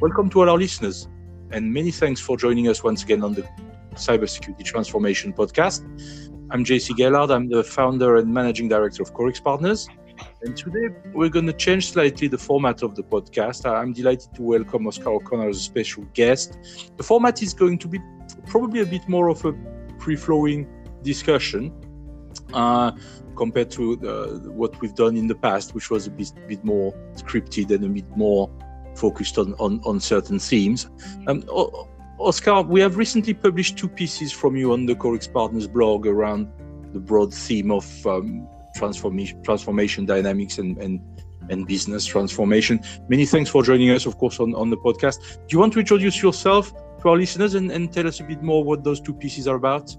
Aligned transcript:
Welcome 0.00 0.30
to 0.30 0.42
all 0.42 0.48
our 0.48 0.56
listeners, 0.56 1.08
and 1.50 1.74
many 1.74 1.90
thanks 1.90 2.20
for 2.20 2.36
joining 2.36 2.68
us 2.68 2.84
once 2.84 3.02
again 3.02 3.24
on 3.24 3.34
the 3.34 3.42
Cybersecurity 3.94 4.64
Transformation 4.64 5.32
Podcast. 5.32 5.82
I'm 6.52 6.64
JC 6.64 6.94
Gaillard, 6.96 7.32
I'm 7.32 7.48
the 7.48 7.64
founder 7.64 8.14
and 8.14 8.32
managing 8.32 8.68
director 8.68 9.02
of 9.02 9.12
Corix 9.12 9.40
Partners. 9.42 9.88
And 10.42 10.56
today 10.56 10.94
we're 11.12 11.30
going 11.30 11.46
to 11.46 11.52
change 11.52 11.90
slightly 11.90 12.28
the 12.28 12.38
format 12.38 12.84
of 12.84 12.94
the 12.94 13.02
podcast. 13.02 13.68
I'm 13.68 13.92
delighted 13.92 14.32
to 14.36 14.42
welcome 14.42 14.86
Oscar 14.86 15.10
O'Connor 15.10 15.48
as 15.48 15.56
a 15.56 15.62
special 15.62 16.04
guest. 16.14 16.56
The 16.96 17.02
format 17.02 17.42
is 17.42 17.52
going 17.52 17.78
to 17.78 17.88
be 17.88 17.98
probably 18.46 18.82
a 18.82 18.86
bit 18.86 19.08
more 19.08 19.28
of 19.28 19.44
a 19.44 19.52
free 19.98 20.14
flowing 20.14 20.68
discussion. 21.02 21.74
Uh, 22.54 22.92
compared 23.34 23.70
to 23.70 23.92
uh, 24.06 24.48
what 24.50 24.80
we've 24.80 24.94
done 24.94 25.16
in 25.16 25.26
the 25.26 25.34
past, 25.34 25.74
which 25.74 25.90
was 25.90 26.06
a 26.06 26.10
bit, 26.10 26.32
bit 26.46 26.64
more 26.64 26.92
scripted 27.14 27.70
and 27.70 27.84
a 27.84 27.88
bit 27.88 28.16
more 28.16 28.48
focused 28.98 29.38
on, 29.38 29.54
on, 29.54 29.80
on 29.84 30.00
certain 30.00 30.38
themes. 30.38 30.90
Um, 31.26 31.44
Oscar, 32.18 32.62
we 32.62 32.80
have 32.80 32.96
recently 32.96 33.32
published 33.32 33.78
two 33.78 33.88
pieces 33.88 34.32
from 34.32 34.56
you 34.56 34.72
on 34.72 34.86
the 34.86 34.94
Corix 34.94 35.28
Partners 35.32 35.68
blog 35.68 36.06
around 36.06 36.48
the 36.92 36.98
broad 36.98 37.32
theme 37.32 37.70
of 37.70 38.06
um, 38.06 38.48
transformation, 38.74 39.40
transformation 39.42 40.04
dynamics 40.04 40.58
and, 40.58 40.76
and, 40.78 41.00
and 41.48 41.66
business 41.66 42.04
transformation. 42.04 42.80
Many 43.08 43.24
thanks 43.24 43.50
for 43.50 43.62
joining 43.62 43.90
us, 43.90 44.04
of 44.06 44.18
course, 44.18 44.40
on, 44.40 44.54
on 44.54 44.70
the 44.70 44.76
podcast. 44.76 45.18
Do 45.46 45.54
you 45.54 45.60
want 45.60 45.72
to 45.74 45.78
introduce 45.78 46.20
yourself 46.20 46.72
to 47.02 47.08
our 47.08 47.16
listeners 47.16 47.54
and, 47.54 47.70
and 47.70 47.92
tell 47.92 48.06
us 48.06 48.18
a 48.20 48.24
bit 48.24 48.42
more 48.42 48.64
what 48.64 48.82
those 48.82 49.00
two 49.00 49.14
pieces 49.14 49.46
are 49.46 49.56
about? 49.56 49.96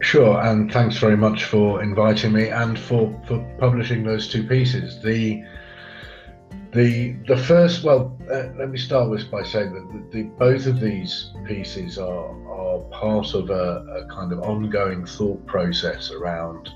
Sure, 0.00 0.40
and 0.42 0.70
thanks 0.72 0.98
very 0.98 1.16
much 1.16 1.44
for 1.44 1.82
inviting 1.82 2.32
me 2.32 2.48
and 2.48 2.78
for, 2.78 3.18
for 3.26 3.38
publishing 3.58 4.02
those 4.04 4.28
two 4.28 4.46
pieces. 4.46 5.00
The 5.00 5.42
the 6.74 7.12
the 7.28 7.36
first, 7.36 7.84
well, 7.84 8.18
uh, 8.30 8.48
let 8.58 8.70
me 8.70 8.78
start 8.78 9.08
with 9.08 9.30
by 9.30 9.42
saying 9.44 9.72
that 9.74 10.10
the, 10.12 10.18
the, 10.18 10.22
both 10.30 10.66
of 10.66 10.80
these 10.80 11.30
pieces 11.46 11.98
are 11.98 12.50
are 12.50 12.80
part 12.90 13.34
of 13.34 13.50
a, 13.50 14.04
a 14.04 14.14
kind 14.14 14.32
of 14.32 14.40
ongoing 14.40 15.06
thought 15.06 15.44
process 15.46 16.10
around 16.10 16.70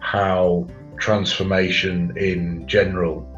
how 0.00 0.66
transformation 0.98 2.16
in 2.16 2.66
general 2.66 3.30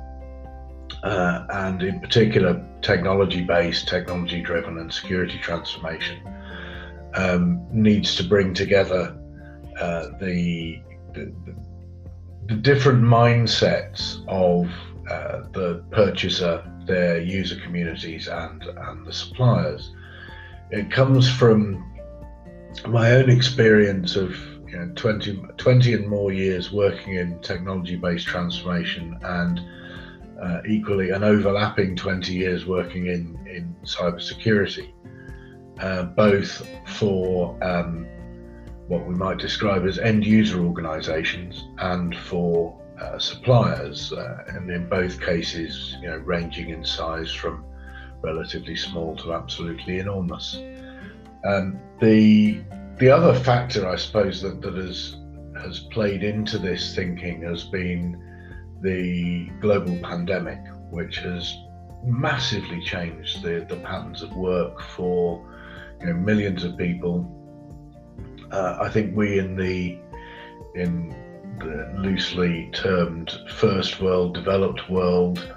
uh, 1.02 1.46
and 1.50 1.82
in 1.82 2.00
particular 2.00 2.64
technology 2.82 3.42
based, 3.42 3.86
technology 3.86 4.40
driven, 4.40 4.78
and 4.78 4.92
security 4.92 5.38
transformation 5.38 6.18
um, 7.14 7.66
needs 7.70 8.16
to 8.16 8.24
bring 8.24 8.54
together 8.54 9.16
uh, 9.78 10.08
the, 10.20 10.80
the, 11.14 11.32
the 12.46 12.54
different 12.54 13.02
mindsets 13.02 14.24
of 14.28 14.70
uh, 15.10 15.42
the 15.52 15.84
purchaser, 15.90 16.64
their 16.86 17.20
user 17.20 17.56
communities, 17.60 18.28
and 18.28 18.62
and 18.62 19.06
the 19.06 19.12
suppliers. 19.12 19.92
It 20.70 20.90
comes 20.90 21.30
from 21.30 21.84
my 22.86 23.12
own 23.12 23.30
experience 23.30 24.16
of 24.16 24.36
you 24.66 24.76
know, 24.78 24.92
20, 24.96 25.42
20 25.56 25.94
and 25.94 26.08
more 26.08 26.32
years 26.32 26.72
working 26.72 27.14
in 27.14 27.40
technology-based 27.40 28.26
transformation, 28.26 29.18
and 29.22 29.60
uh, 30.42 30.60
equally 30.68 31.10
an 31.10 31.22
overlapping 31.22 31.96
20 31.96 32.34
years 32.34 32.66
working 32.66 33.06
in 33.06 33.38
in 33.46 33.74
cybersecurity, 33.84 34.92
uh, 35.80 36.02
both 36.02 36.66
for 36.86 37.56
um, 37.62 38.06
what 38.88 39.06
we 39.06 39.14
might 39.14 39.38
describe 39.38 39.86
as 39.86 39.98
end 39.98 40.24
user 40.24 40.64
organizations 40.64 41.64
and 41.78 42.16
for 42.16 42.80
uh, 43.00 43.18
suppliers, 43.18 44.12
uh, 44.12 44.44
and 44.48 44.70
in 44.70 44.88
both 44.88 45.20
cases, 45.20 45.96
you 46.00 46.08
know, 46.08 46.16
ranging 46.18 46.70
in 46.70 46.84
size 46.84 47.32
from 47.32 47.64
relatively 48.22 48.76
small 48.76 49.14
to 49.16 49.32
absolutely 49.32 49.98
enormous. 49.98 50.58
Um, 51.44 51.78
the 52.00 52.60
the 52.98 53.10
other 53.10 53.38
factor, 53.38 53.86
I 53.86 53.96
suppose, 53.96 54.40
that, 54.42 54.62
that 54.62 54.74
has 54.74 55.16
has 55.62 55.80
played 55.80 56.22
into 56.22 56.58
this 56.58 56.94
thinking 56.94 57.42
has 57.42 57.64
been 57.64 58.22
the 58.82 59.50
global 59.60 59.96
pandemic, 60.02 60.60
which 60.90 61.18
has 61.18 61.56
massively 62.04 62.80
changed 62.82 63.42
the, 63.42 63.66
the 63.68 63.76
patterns 63.76 64.22
of 64.22 64.34
work 64.36 64.80
for 64.80 65.44
you 66.00 66.06
know, 66.06 66.14
millions 66.14 66.62
of 66.62 66.76
people. 66.76 67.32
Uh, 68.50 68.78
I 68.80 68.88
think 68.90 69.16
we 69.16 69.38
in 69.38 69.56
the 69.56 69.98
in 70.74 71.14
loosely 71.96 72.70
termed 72.72 73.38
first 73.54 74.00
world, 74.00 74.34
developed 74.34 74.88
world, 74.88 75.54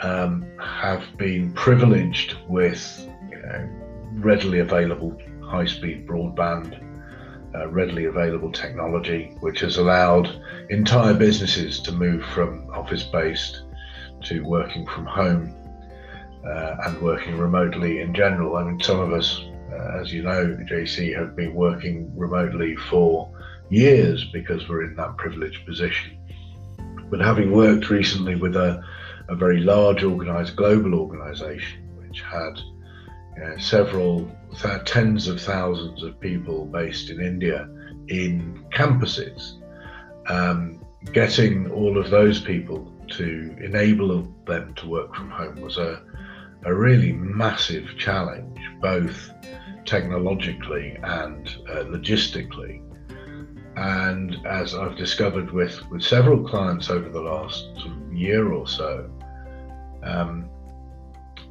um, 0.00 0.44
have 0.58 1.04
been 1.16 1.52
privileged 1.54 2.36
with 2.48 3.08
you 3.30 3.40
know, 3.40 3.68
readily 4.14 4.60
available 4.60 5.16
high 5.42 5.66
speed 5.66 6.06
broadband, 6.06 6.80
uh, 7.54 7.68
readily 7.68 8.06
available 8.06 8.50
technology, 8.50 9.36
which 9.40 9.60
has 9.60 9.76
allowed 9.76 10.40
entire 10.70 11.14
businesses 11.14 11.80
to 11.80 11.92
move 11.92 12.24
from 12.26 12.68
office 12.70 13.02
based 13.04 13.62
to 14.22 14.40
working 14.44 14.86
from 14.86 15.04
home 15.04 15.54
uh, 16.46 16.76
and 16.86 17.00
working 17.02 17.36
remotely 17.36 18.00
in 18.00 18.14
general. 18.14 18.56
I 18.56 18.64
mean, 18.64 18.80
some 18.80 19.00
of 19.00 19.12
us, 19.12 19.44
uh, 19.70 20.00
as 20.00 20.12
you 20.12 20.22
know, 20.22 20.56
JC, 20.70 21.16
have 21.16 21.36
been 21.36 21.54
working 21.54 22.10
remotely 22.16 22.76
for 22.76 23.30
years 23.70 24.24
because 24.32 24.68
we're 24.68 24.84
in 24.84 24.96
that 24.96 25.16
privileged 25.16 25.64
position. 25.66 26.18
But 27.10 27.20
having 27.20 27.52
worked 27.52 27.90
recently 27.90 28.36
with 28.36 28.56
a, 28.56 28.82
a 29.28 29.34
very 29.34 29.60
large 29.60 30.02
organized 30.02 30.56
global 30.56 30.94
organization, 30.94 31.88
which 31.98 32.22
had 32.22 32.58
you 33.36 33.44
know, 33.44 33.56
several 33.58 34.30
th- 34.60 34.84
tens 34.84 35.28
of 35.28 35.40
thousands 35.40 36.02
of 36.02 36.18
people 36.20 36.66
based 36.66 37.10
in 37.10 37.20
India 37.20 37.68
in 38.08 38.64
campuses, 38.72 39.60
um, 40.28 40.84
getting 41.12 41.70
all 41.70 41.98
of 41.98 42.10
those 42.10 42.40
people 42.40 42.92
to 43.08 43.56
enable 43.60 44.26
them 44.46 44.74
to 44.74 44.88
work 44.88 45.14
from 45.14 45.30
home 45.30 45.60
was 45.60 45.76
a, 45.76 46.02
a 46.64 46.74
really 46.74 47.12
massive 47.12 47.86
challenge, 47.98 48.58
both 48.80 49.30
technologically 49.84 50.96
and 51.02 51.56
uh, 51.68 51.84
logistically. 51.84 52.80
And 53.76 54.36
as 54.46 54.74
I've 54.74 54.96
discovered 54.96 55.50
with, 55.50 55.88
with 55.90 56.02
several 56.02 56.46
clients 56.46 56.90
over 56.90 57.08
the 57.08 57.20
last 57.20 57.66
year 58.10 58.52
or 58.52 58.66
so, 58.66 59.10
um, 60.02 60.48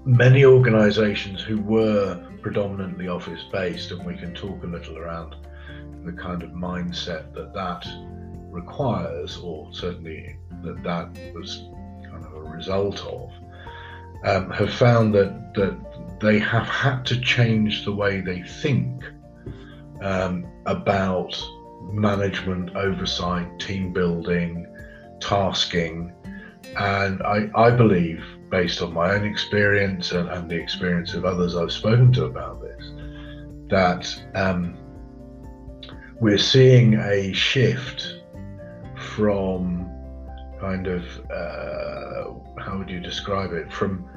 many 0.06 0.46
organizations 0.46 1.42
who 1.42 1.59
were 1.62 2.28
predominantly 2.42 3.08
office 3.08 3.44
based, 3.52 3.92
and 3.92 4.06
we 4.06 4.16
can 4.16 4.34
talk 4.34 4.64
a 4.64 4.68
little 4.68 4.98
around 4.98 5.36
the 6.06 6.12
kind 6.14 6.44
of 6.44 6.52
mindset 6.52 7.34
that 7.34 7.54
that 7.54 7.88
requires, 8.50 9.38
or 9.38 9.70
certainly 9.72 10.38
that 10.64 10.84
that 10.84 11.34
was 11.34 11.64
kind 12.03 12.26
of 12.26 12.34
a 12.34 12.42
result 12.42 13.00
of, 13.06 13.32
um, 14.26 14.50
have 14.52 14.74
found 14.74 15.14
that, 15.16 15.53
that 15.56 16.20
they 16.20 16.38
have 16.38 16.68
had 16.68 17.06
to 17.06 17.20
change 17.20 17.86
the 17.86 17.92
way 17.92 18.22
they 18.22 18.42
think 18.42 19.03
um, 20.02 20.46
about 20.66 21.36
management, 21.92 22.75
oversight, 22.75 23.59
team 23.59 23.94
building, 23.94 24.68
tasking. 25.19 26.14
And 26.78 27.22
I, 27.24 27.50
I 27.56 27.72
believe, 27.72 28.24
based 28.50 28.81
on 28.81 28.94
my 28.94 29.14
own 29.14 29.25
experience 29.25 30.12
and, 30.12 30.30
and 30.30 30.50
the 30.50 30.56
experience 30.56 31.14
of 31.14 31.25
others 31.25 31.56
I've 31.56 31.72
spoken 31.72 32.12
to 32.14 32.25
about 32.25 32.62
this, 32.62 32.91
that 33.70 34.24
um, 34.36 34.78
we're 36.20 36.38
seeing 36.38 36.96
a 36.96 37.34
shift 37.34 38.22
from 39.16 39.90
kind 40.59 40.86
of 40.88 41.03
uh, 41.31 42.62
how 42.62 42.78
would 42.78 42.90
you 42.90 43.00
describe 43.00 43.52
it 43.53 43.72
from 43.73 44.08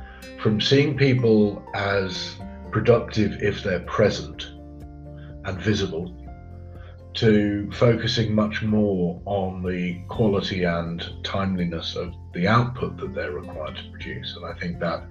from 0.41 0.61
seeing 0.61 0.97
people 0.97 1.65
as 1.75 2.37
productive 2.71 3.43
if 3.43 3.63
they're 3.63 3.81
present 3.81 4.53
and 5.45 5.59
visible 5.61 6.15
to 7.15 7.71
focusing 7.73 8.35
much 8.35 8.63
more 8.63 9.21
on 9.25 9.63
the 9.63 10.01
quality 10.09 10.65
and 10.65 11.05
timeliness 11.23 11.95
of 11.95 12.13
the 12.33 12.49
output 12.49 12.97
that 12.97 13.15
they're 13.15 13.33
required 13.33 13.77
to 13.77 13.91
produce. 13.91 14.37
And 14.37 14.45
I 14.45 14.59
think 14.59 14.81
that 14.81 15.05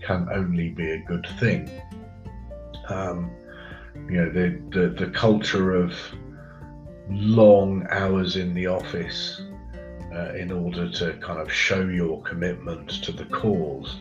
can 0.00 0.28
only 0.32 0.70
be 0.70 0.92
a 0.92 0.98
good 0.98 1.26
thing. 1.38 1.70
Um, 2.88 3.30
you 4.08 4.16
know, 4.16 4.30
the, 4.30 4.60
the, 4.70 4.88
the 5.04 5.10
culture 5.10 5.74
of 5.74 5.94
long 7.08 7.86
hours 7.90 8.36
in 8.36 8.54
the 8.54 8.66
office 8.66 9.42
uh, 10.14 10.32
in 10.34 10.50
order 10.50 10.90
to 10.90 11.14
kind 11.18 11.40
of 11.40 11.52
show 11.52 11.82
your 11.86 12.22
commitment 12.22 12.88
to 13.02 13.12
the 13.12 13.24
cause, 13.26 13.96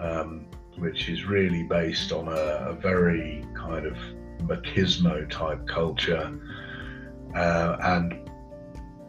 um, 0.00 0.46
which 0.78 1.08
is 1.08 1.24
really 1.24 1.62
based 1.64 2.12
on 2.12 2.28
a, 2.28 2.70
a 2.70 2.74
very 2.74 3.44
kind 3.54 3.86
of 3.86 3.96
machismo 4.46 5.28
type 5.30 5.66
culture 5.66 6.38
uh, 7.34 7.76
and 7.82 8.28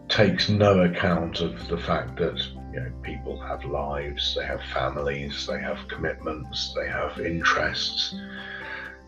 takes 0.10 0.50
no 0.50 0.82
account 0.82 1.40
of 1.40 1.68
the 1.68 1.78
fact 1.78 2.18
that 2.18 2.40
you 2.72 2.80
know, 2.80 2.92
people 3.02 3.40
have 3.42 3.64
lives, 3.66 4.36
they 4.36 4.46
have 4.46 4.62
families, 4.74 5.48
they 5.48 5.60
have 5.60 5.88
commitments, 5.88 6.74
they 6.76 6.88
have 6.88 7.20
interests. 7.20 8.16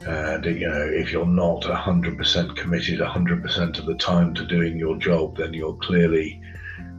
And 0.02 0.46
you 0.46 0.70
know, 0.70 0.90
if 0.94 1.12
you're 1.12 1.26
not 1.26 1.64
100% 1.64 2.56
committed 2.56 3.00
100% 3.00 3.80
of 3.80 3.86
the 3.86 3.96
time 3.96 4.34
to 4.36 4.46
doing 4.46 4.78
your 4.78 4.98
job, 4.98 5.38
then 5.38 5.54
you're 5.54 5.76
clearly 5.78 6.42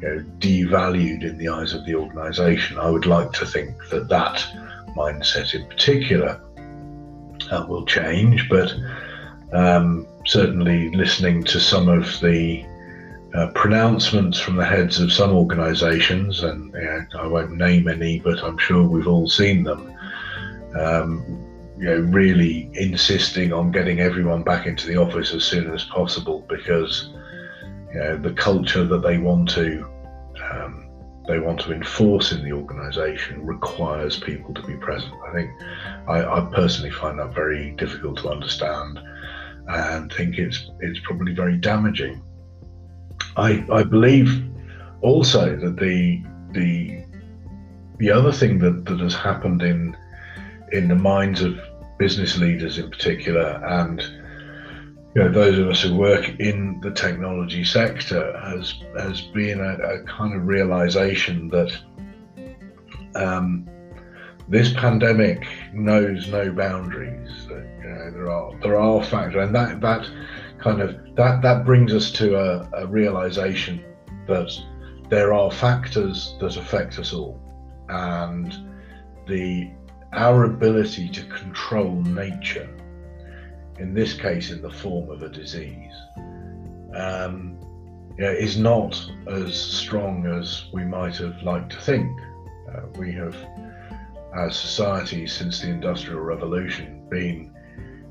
you 0.00 0.08
know, 0.08 0.24
devalued 0.38 1.22
in 1.22 1.38
the 1.38 1.48
eyes 1.48 1.72
of 1.72 1.84
the 1.84 1.94
organisation. 1.94 2.78
I 2.78 2.90
would 2.90 3.06
like 3.06 3.32
to 3.34 3.46
think 3.46 3.76
that 3.90 4.08
that 4.08 4.44
mindset 4.96 5.54
in 5.54 5.66
particular 5.68 6.40
uh, 7.50 7.66
will 7.68 7.86
change, 7.86 8.48
but 8.48 8.72
um, 9.56 10.06
certainly 10.26 10.90
listening 10.90 11.42
to 11.44 11.58
some 11.58 11.88
of 11.88 12.20
the 12.20 12.64
uh, 13.34 13.48
pronouncements 13.48 14.38
from 14.38 14.56
the 14.56 14.64
heads 14.64 15.00
of 15.00 15.12
some 15.12 15.32
organisations, 15.32 16.42
and 16.42 16.72
know, 16.72 17.06
I 17.18 17.26
won't 17.26 17.56
name 17.56 17.88
any, 17.88 18.20
but 18.20 18.42
I'm 18.42 18.58
sure 18.58 18.86
we've 18.86 19.08
all 19.08 19.28
seen 19.28 19.64
them. 19.64 19.92
Um, 20.78 21.42
you 21.78 21.84
know, 21.84 22.00
really 22.00 22.70
insisting 22.74 23.52
on 23.52 23.70
getting 23.70 24.00
everyone 24.00 24.42
back 24.42 24.66
into 24.66 24.86
the 24.86 24.96
office 24.96 25.34
as 25.34 25.44
soon 25.44 25.72
as 25.74 25.84
possible 25.84 26.44
because 26.48 27.10
you 27.92 28.00
know 28.00 28.16
the 28.16 28.32
culture 28.32 28.84
that 28.84 29.02
they 29.02 29.18
want 29.18 29.50
to 29.50 29.86
um, 30.50 30.86
they 31.26 31.38
want 31.38 31.60
to 31.60 31.72
enforce 31.72 32.32
in 32.32 32.42
the 32.42 32.52
organisation 32.52 33.44
requires 33.44 34.18
people 34.18 34.54
to 34.54 34.62
be 34.62 34.74
present. 34.76 35.12
I 35.28 35.32
think 35.32 35.50
I, 36.08 36.24
I, 36.24 36.48
personally 36.54 36.90
find 36.90 37.18
that 37.18 37.34
very 37.34 37.72
difficult 37.72 38.18
to 38.18 38.30
understand, 38.30 38.98
and 39.68 40.12
think 40.12 40.38
it's 40.38 40.70
it's 40.80 41.00
probably 41.00 41.34
very 41.34 41.56
damaging. 41.56 42.22
I 43.36 43.64
I 43.72 43.82
believe 43.82 44.44
also 45.02 45.56
that 45.56 45.76
the 45.76 46.22
the 46.52 47.04
the 47.98 48.10
other 48.10 48.32
thing 48.32 48.58
that, 48.58 48.84
that 48.84 49.00
has 49.00 49.14
happened 49.14 49.62
in 49.62 49.96
in 50.72 50.88
the 50.88 50.94
minds 50.94 51.42
of 51.42 51.58
business 51.98 52.36
leaders 52.36 52.78
in 52.78 52.90
particular 52.90 53.62
and 53.64 54.02
you 55.16 55.22
know, 55.22 55.32
those 55.32 55.58
of 55.58 55.68
us 55.68 55.80
who 55.80 55.96
work 55.96 56.28
in 56.40 56.78
the 56.82 56.90
technology 56.90 57.64
sector 57.64 58.38
has 58.38 58.74
has 58.98 59.22
been 59.22 59.60
a, 59.60 59.72
a 59.78 60.02
kind 60.02 60.34
of 60.34 60.46
realization 60.46 61.48
that 61.48 61.74
um, 63.14 63.66
this 64.48 64.72
pandemic 64.74 65.46
knows 65.72 66.28
no 66.28 66.52
boundaries. 66.52 67.46
You 67.48 67.88
know, 67.88 68.10
there 68.10 68.30
are 68.30 68.58
there 68.60 68.80
are 68.80 69.02
factors, 69.02 69.44
and 69.44 69.54
that 69.54 69.80
that 69.80 70.08
kind 70.58 70.80
of 70.80 71.14
that 71.16 71.42
that 71.42 71.64
brings 71.64 71.92
us 71.92 72.10
to 72.12 72.36
a, 72.36 72.68
a 72.82 72.86
realization 72.86 73.84
that 74.26 74.52
there 75.08 75.32
are 75.32 75.50
factors 75.50 76.34
that 76.40 76.56
affect 76.56 76.98
us 76.98 77.12
all, 77.12 77.40
and 77.88 78.56
the 79.26 79.70
our 80.12 80.44
ability 80.44 81.08
to 81.08 81.22
control 81.24 82.00
nature 82.02 82.68
in 83.78 83.94
this 83.94 84.14
case 84.14 84.50
in 84.50 84.62
the 84.62 84.70
form 84.70 85.10
of 85.10 85.22
a 85.22 85.28
disease, 85.28 85.92
um, 86.94 87.58
is 88.18 88.56
not 88.56 88.98
as 89.26 89.54
strong 89.54 90.26
as 90.26 90.64
we 90.72 90.84
might 90.84 91.16
have 91.16 91.42
liked 91.42 91.70
to 91.72 91.80
think. 91.80 92.10
Uh, 92.72 92.80
we 92.98 93.12
have, 93.12 93.36
as 94.38 94.58
societies 94.58 95.32
since 95.32 95.60
the 95.60 95.68
Industrial 95.68 96.20
Revolution, 96.20 97.06
been 97.08 97.54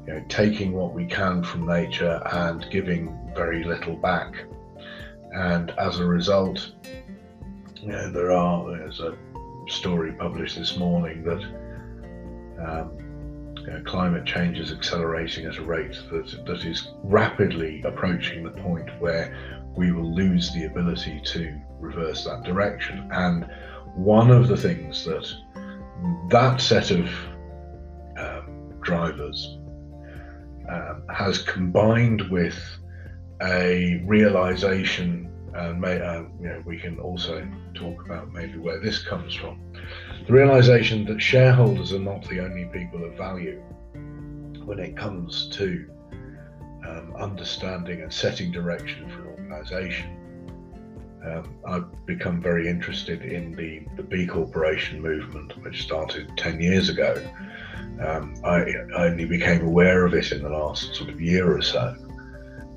you 0.07 0.13
know, 0.13 0.25
taking 0.29 0.73
what 0.73 0.93
we 0.93 1.05
can 1.05 1.43
from 1.43 1.67
nature 1.67 2.21
and 2.31 2.65
giving 2.71 3.17
very 3.35 3.63
little 3.63 3.95
back. 3.95 4.33
And 5.33 5.71
as 5.71 5.99
a 5.99 6.05
result, 6.05 6.71
you 7.81 7.89
know, 7.89 8.11
there 8.11 8.31
are, 8.31 8.69
there's 8.69 8.99
a 8.99 9.17
story 9.67 10.13
published 10.13 10.57
this 10.57 10.77
morning 10.77 11.23
that 11.23 11.43
um, 12.63 13.55
uh, 13.69 13.79
climate 13.89 14.25
change 14.25 14.59
is 14.59 14.71
accelerating 14.71 15.45
at 15.45 15.57
a 15.57 15.63
rate 15.63 15.95
that, 16.11 16.45
that 16.45 16.65
is 16.65 16.89
rapidly 17.03 17.81
approaching 17.83 18.43
the 18.43 18.51
point 18.61 18.89
where 18.99 19.35
we 19.75 19.91
will 19.91 20.13
lose 20.13 20.53
the 20.53 20.65
ability 20.65 21.19
to 21.25 21.59
reverse 21.79 22.23
that 22.25 22.43
direction. 22.43 23.09
And 23.11 23.49
one 23.95 24.29
of 24.29 24.47
the 24.47 24.57
things 24.57 25.03
that 25.05 25.27
that 26.29 26.61
set 26.61 26.91
of 26.91 27.07
um, 28.17 28.73
drivers 28.81 29.57
um, 30.69 31.03
has 31.13 31.39
combined 31.39 32.29
with 32.29 32.57
a 33.41 34.01
realization, 34.05 35.31
and 35.53 35.79
may, 35.79 35.99
uh, 35.99 36.23
you 36.39 36.47
know, 36.47 36.63
we 36.65 36.77
can 36.77 36.99
also 36.99 37.47
talk 37.73 38.05
about 38.05 38.31
maybe 38.31 38.57
where 38.57 38.79
this 38.79 39.03
comes 39.03 39.33
from 39.35 39.59
the 40.27 40.33
realization 40.33 41.05
that 41.05 41.21
shareholders 41.21 41.93
are 41.93 41.99
not 41.99 42.23
the 42.29 42.39
only 42.39 42.65
people 42.65 43.03
of 43.03 43.13
value 43.13 43.61
when 44.65 44.79
it 44.79 44.97
comes 44.97 45.47
to 45.49 45.87
um, 46.87 47.13
understanding 47.15 48.01
and 48.01 48.11
setting 48.11 48.51
direction 48.51 49.07
for 49.09 49.21
an 49.21 49.51
organization. 49.51 50.24
Um, 51.25 51.55
I've 51.65 52.05
become 52.05 52.39
very 52.39 52.69
interested 52.69 53.23
in 53.23 53.55
the, 53.55 53.81
the 53.95 54.03
B 54.03 54.27
Corporation 54.27 55.01
movement, 55.01 55.53
which 55.63 55.81
started 55.81 56.31
10 56.37 56.61
years 56.61 56.89
ago. 56.89 57.15
Um, 57.99 58.35
I, 58.43 58.73
I, 58.95 59.07
only 59.07 59.25
became 59.25 59.65
aware 59.65 60.05
of 60.05 60.13
it 60.13 60.31
in 60.31 60.43
the 60.43 60.49
last 60.49 60.93
sort 60.95 61.09
of 61.09 61.19
year 61.19 61.55
or 61.55 61.61
so. 61.61 61.95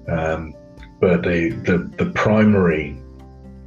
Um, 0.09 0.55
but 1.01 1.23
the, 1.23 1.51
the, 1.67 1.79
the 1.99 2.11
primary 2.13 2.97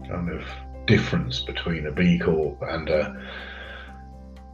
kind 0.07 0.29
of 0.29 0.43
difference 0.87 1.41
between 1.41 1.85
a 1.87 1.91
B 1.91 2.17
Corp 2.17 2.61
and 2.61 2.89
a 2.89 3.21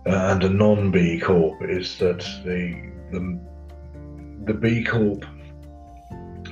and 0.06 0.44
a 0.44 0.50
non 0.50 0.92
B 0.92 1.20
Corp 1.20 1.62
is 1.64 1.98
that 2.00 2.20
the 2.46 2.92
the, 3.12 3.40
the 4.46 4.54
B 4.54 4.84
Corp 4.84 5.26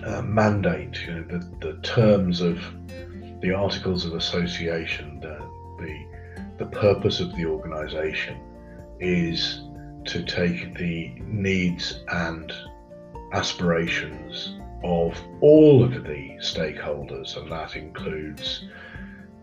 uh, 0.05 0.21
mandate, 0.21 1.01
you 1.05 1.13
know, 1.13 1.23
the, 1.23 1.67
the 1.67 1.81
terms 1.81 2.41
of 2.41 2.59
the 3.45 3.53
Articles 3.53 4.05
of 4.05 4.15
Association, 4.15 5.19
the, 5.19 5.37
the, 5.77 6.05
the 6.57 6.65
purpose 6.65 7.19
of 7.19 7.35
the 7.35 7.45
organisation 7.45 8.39
is 8.99 9.61
to 10.05 10.23
take 10.23 10.75
the 10.79 11.13
needs 11.19 11.99
and 12.07 12.51
aspirations 13.33 14.57
of 14.83 15.15
all 15.41 15.83
of 15.83 15.91
the 16.05 16.35
stakeholders, 16.39 17.37
and 17.37 17.51
that 17.51 17.75
includes 17.75 18.65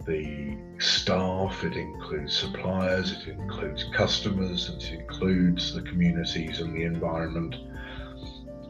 the 0.05 0.57
staff, 0.79 1.63
it 1.63 1.77
includes 1.77 2.37
suppliers, 2.37 3.13
it 3.13 3.29
includes 3.29 3.85
customers, 3.95 4.69
it 4.69 4.99
includes 4.99 5.73
the 5.75 5.83
communities 5.83 6.59
and 6.59 6.75
the 6.75 6.83
environment 6.83 7.55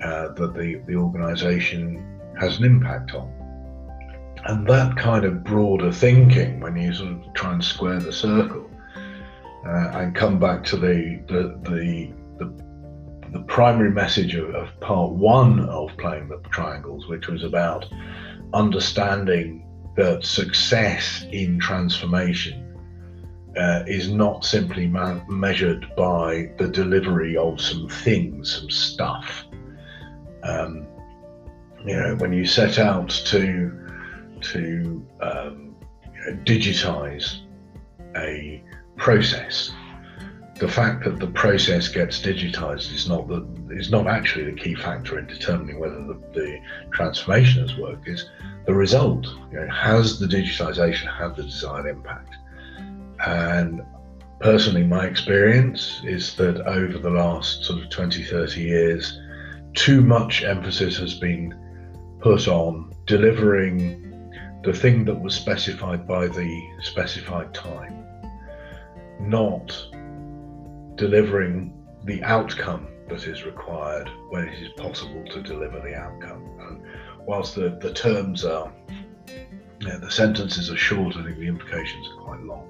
uh, 0.02 0.28
that 0.34 0.52
the, 0.52 0.82
the 0.86 0.94
organisation 0.94 2.20
has 2.38 2.58
an 2.58 2.64
impact 2.64 3.14
on. 3.14 3.41
And 4.44 4.66
that 4.66 4.96
kind 4.96 5.24
of 5.24 5.44
broader 5.44 5.92
thinking, 5.92 6.60
when 6.60 6.76
you 6.76 6.92
sort 6.92 7.12
of 7.12 7.34
try 7.34 7.52
and 7.52 7.64
square 7.64 8.00
the 8.00 8.12
circle 8.12 8.68
uh, 9.66 9.90
and 9.94 10.14
come 10.14 10.38
back 10.40 10.64
to 10.64 10.76
the, 10.76 11.22
the, 11.28 11.58
the, 11.70 12.12
the 12.38 12.62
the 13.32 13.40
primary 13.40 13.90
message 13.90 14.34
of, 14.34 14.54
of, 14.54 14.68
part 14.80 15.10
one 15.12 15.60
of 15.60 15.90
playing 15.96 16.28
the 16.28 16.38
triangles, 16.50 17.08
which 17.08 17.28
was 17.28 17.42
about 17.42 17.86
understanding 18.52 19.66
that 19.96 20.24
success 20.24 21.24
in 21.32 21.58
transformation 21.58 22.68
uh, 23.56 23.84
is 23.86 24.10
not 24.10 24.44
simply 24.44 24.86
ma- 24.86 25.20
measured 25.28 25.86
by 25.96 26.50
the 26.58 26.68
delivery 26.68 27.36
of 27.36 27.60
some 27.60 27.88
things, 27.88 28.54
some 28.54 28.70
stuff. 28.70 29.44
Um, 30.42 30.86
you 31.86 31.96
know, 31.96 32.16
when 32.16 32.32
you 32.32 32.46
set 32.46 32.78
out 32.78 33.10
to 33.10 33.81
to 34.42 35.06
um, 35.20 35.74
digitize 36.44 37.40
a 38.16 38.62
process, 38.96 39.72
the 40.56 40.68
fact 40.68 41.04
that 41.04 41.18
the 41.18 41.26
process 41.28 41.88
gets 41.88 42.20
digitized 42.20 42.92
is 42.94 43.08
not 43.08 43.26
the 43.26 43.44
is 43.70 43.90
not 43.90 44.06
actually 44.06 44.44
the 44.44 44.52
key 44.52 44.74
factor 44.74 45.18
in 45.18 45.26
determining 45.26 45.80
whether 45.80 45.96
the, 46.04 46.20
the 46.34 46.60
transformation 46.92 47.66
has 47.66 47.76
worked. 47.76 48.06
Is 48.06 48.28
the 48.66 48.74
result? 48.74 49.26
You 49.50 49.60
know, 49.60 49.68
has 49.68 50.18
the 50.18 50.26
digitization 50.26 51.12
had 51.12 51.36
the 51.36 51.42
desired 51.42 51.86
impact? 51.86 52.36
And 53.26 53.82
personally, 54.40 54.84
my 54.84 55.06
experience 55.06 56.00
is 56.04 56.36
that 56.36 56.60
over 56.66 56.98
the 56.98 57.10
last 57.10 57.64
sort 57.64 57.82
of 57.82 57.88
20, 57.88 58.22
30 58.22 58.60
years, 58.60 59.20
too 59.74 60.02
much 60.02 60.44
emphasis 60.44 60.96
has 60.98 61.14
been 61.14 61.54
put 62.20 62.46
on 62.46 62.92
delivering 63.06 64.11
the 64.62 64.72
thing 64.72 65.04
that 65.04 65.20
was 65.20 65.34
specified 65.34 66.06
by 66.06 66.28
the 66.28 66.70
specified 66.80 67.52
time, 67.52 68.04
not 69.20 69.86
delivering 70.94 71.74
the 72.04 72.22
outcome 72.22 72.86
that 73.08 73.26
is 73.26 73.44
required 73.44 74.08
when 74.30 74.48
it 74.48 74.62
is 74.62 74.68
possible 74.76 75.24
to 75.26 75.42
deliver 75.42 75.80
the 75.80 75.94
outcome. 75.94 76.44
And 76.60 76.82
whilst 77.26 77.54
the, 77.54 77.76
the 77.80 77.92
terms 77.92 78.44
are 78.44 78.72
yeah, 79.80 79.96
the 79.96 80.10
sentences 80.10 80.70
are 80.70 80.76
short. 80.76 81.16
I 81.16 81.24
think 81.24 81.38
the 81.38 81.48
implications 81.48 82.08
are 82.08 82.22
quite 82.22 82.40
long. 82.42 82.68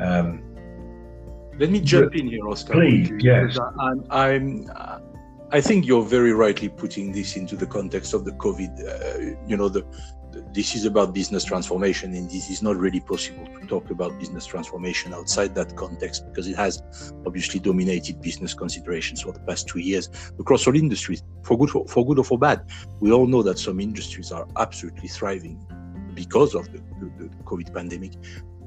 Um, 0.00 0.42
Let 1.58 1.70
me 1.70 1.80
jump 1.80 2.14
in 2.14 2.28
here, 2.28 2.48
Oscar. 2.48 2.72
Please, 2.72 3.10
yes. 3.18 3.58
I'm, 3.78 4.06
I'm, 4.10 4.70
uh, 4.74 5.00
I 5.50 5.60
think 5.60 5.86
you're 5.86 6.04
very 6.04 6.32
rightly 6.32 6.70
putting 6.70 7.12
this 7.12 7.36
into 7.36 7.56
the 7.56 7.66
context 7.66 8.14
of 8.14 8.24
the 8.24 8.32
COVID. 8.32 8.72
Uh, 8.80 9.36
you 9.46 9.58
know, 9.58 9.68
the, 9.68 9.84
this 10.52 10.74
is 10.74 10.84
about 10.84 11.14
business 11.14 11.44
transformation, 11.44 12.12
and 12.14 12.30
this 12.30 12.50
is 12.50 12.62
not 12.62 12.76
really 12.76 13.00
possible 13.00 13.46
to 13.46 13.66
talk 13.66 13.90
about 13.90 14.18
business 14.18 14.44
transformation 14.44 15.14
outside 15.14 15.54
that 15.54 15.74
context 15.76 16.26
because 16.26 16.46
it 16.46 16.56
has 16.56 16.82
obviously 17.24 17.58
dominated 17.58 18.20
business 18.20 18.52
considerations 18.52 19.22
for 19.22 19.32
the 19.32 19.40
past 19.40 19.66
two 19.66 19.78
years 19.78 20.10
across 20.38 20.66
all 20.66 20.76
industries, 20.76 21.22
for 21.42 21.56
good, 21.56 21.70
for, 21.70 21.86
for 21.88 22.04
good 22.04 22.18
or 22.18 22.24
for 22.24 22.38
bad. 22.38 22.66
We 23.00 23.12
all 23.12 23.26
know 23.26 23.42
that 23.42 23.58
some 23.58 23.80
industries 23.80 24.30
are 24.30 24.46
absolutely 24.56 25.08
thriving 25.08 25.58
because 26.14 26.54
of 26.54 26.70
the, 26.70 26.78
the, 27.00 27.10
the 27.18 27.28
COVID 27.44 27.72
pandemic. 27.72 28.12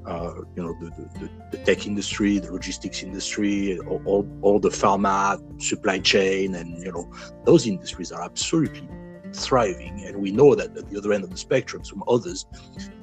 Uh, 0.08 0.42
you 0.56 0.62
know, 0.62 0.75
the, 0.80 0.92
the, 1.20 1.30
the, 1.51 1.58
tech 1.63 1.88
industry, 1.88 2.38
the 2.38 2.51
logistics 2.51 3.01
industry, 3.01 3.80
all, 3.80 4.00
all, 4.06 4.27
all, 4.44 4.60
the 4.60 4.70
pharma 4.70 5.42
supply 5.60 5.98
chain, 5.98 6.54
and 6.54 6.77
you 6.84 6.92
know, 6.92 7.12
those 7.44 7.65
industries 7.65 8.12
are 8.12 8.22
absolutely 8.22 8.88
thriving. 9.36 10.06
And 10.06 10.18
we 10.18 10.32
know 10.32 10.56
that 10.56 10.75
at 10.77 10.89
the 10.89 10.98
other 10.98 11.13
end 11.13 11.24
of 11.24 11.30
the 11.30 11.38
spectrum, 11.38 11.84
some 11.84 12.04
others 12.08 12.46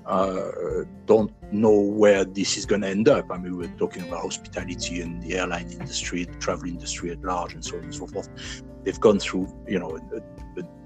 uh, 0.07 0.85
don't 1.07 1.33
know 1.53 1.79
where 1.79 2.25
this 2.25 2.57
is 2.57 2.67
going 2.67 2.81
to 2.81 2.89
end 2.89 3.09
up. 3.09 3.31
I 3.31 3.39
mean, 3.39 3.57
we're 3.57 3.77
talking 3.79 4.03
about 4.03 4.23
hospitality 4.23 5.01
and 5.01 5.23
the 5.23 5.39
airline 5.39 5.71
industry, 5.71 6.25
the 6.25 6.35
travel 6.35 6.69
industry 6.69 7.11
at 7.11 7.23
large, 7.23 7.55
and 7.55 7.65
so 7.65 7.77
on 7.77 7.85
and 7.85 7.95
so 7.95 8.07
forth. 8.07 8.29
They've 8.83 8.99
gone 8.99 9.21
through, 9.21 9.47
you 9.69 9.79
know, 9.79 9.99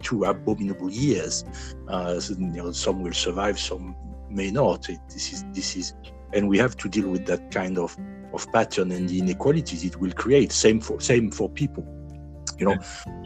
two 0.03 0.25
abominable 0.25 0.91
years. 0.91 1.45
Uh, 1.89 2.21
so, 2.21 2.35
you 2.35 2.47
know, 2.47 2.73
some 2.73 3.03
will 3.03 3.13
survive, 3.13 3.59
some 3.59 3.97
may 4.29 4.51
not. 4.51 4.89
It, 4.89 4.99
this 5.09 5.33
is 5.33 5.45
this 5.53 5.77
is, 5.77 5.95
and 6.33 6.49
we 6.49 6.59
have 6.59 6.77
to 6.79 6.89
deal 6.89 7.09
with 7.09 7.27
that 7.27 7.51
kind 7.51 7.79
of 7.79 7.97
of 8.35 8.51
pattern 8.53 8.93
and 8.93 9.09
the 9.09 9.19
inequalities 9.19 9.85
it 9.85 9.99
will 9.99 10.13
create. 10.13 10.53
Same 10.53 10.81
for 10.81 11.01
same 11.01 11.31
for 11.31 11.49
people. 11.49 11.87
You 12.59 12.67
know, 12.67 12.77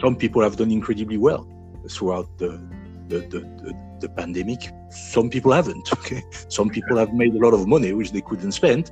some 0.00 0.16
people 0.16 0.42
have 0.42 0.56
done 0.56 0.70
incredibly 0.70 1.16
well 1.16 1.46
throughout 1.88 2.26
the 2.38 2.60
the, 3.08 3.18
the, 3.20 3.40
the, 3.40 3.74
the 4.00 4.08
pandemic. 4.08 4.70
Some 4.90 5.30
people 5.30 5.52
haven't. 5.52 5.88
Okay, 6.00 6.22
some 6.48 6.70
people 6.70 6.96
have 6.96 7.12
made 7.12 7.34
a 7.34 7.38
lot 7.38 7.54
of 7.54 7.66
money 7.66 7.92
which 7.92 8.12
they 8.12 8.20
couldn't 8.20 8.52
spend. 8.52 8.90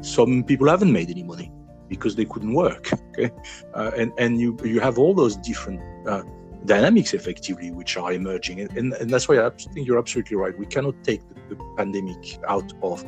Some 0.00 0.42
people 0.44 0.68
haven't 0.68 0.92
made 0.92 1.10
any 1.10 1.22
money 1.22 1.52
because 1.88 2.16
they 2.16 2.24
couldn't 2.24 2.54
work. 2.54 2.90
Okay, 3.10 3.30
uh, 3.74 3.90
and 3.96 4.12
and 4.18 4.40
you 4.40 4.56
you 4.64 4.80
have 4.80 4.98
all 4.98 5.14
those 5.14 5.36
different. 5.36 5.80
Uh, 6.06 6.22
dynamics 6.66 7.14
effectively 7.14 7.70
which 7.70 7.96
are 7.96 8.12
emerging 8.12 8.60
and, 8.60 8.70
and, 8.76 8.92
and, 8.92 9.08
that's 9.10 9.26
why 9.28 9.40
i 9.46 9.48
think 9.48 9.86
you're 9.86 9.98
absolutely 9.98 10.36
right 10.36 10.58
we 10.58 10.66
cannot 10.66 10.94
take 11.02 11.26
the, 11.30 11.54
the 11.54 11.56
pandemic 11.78 12.38
out 12.46 12.70
of 12.82 13.02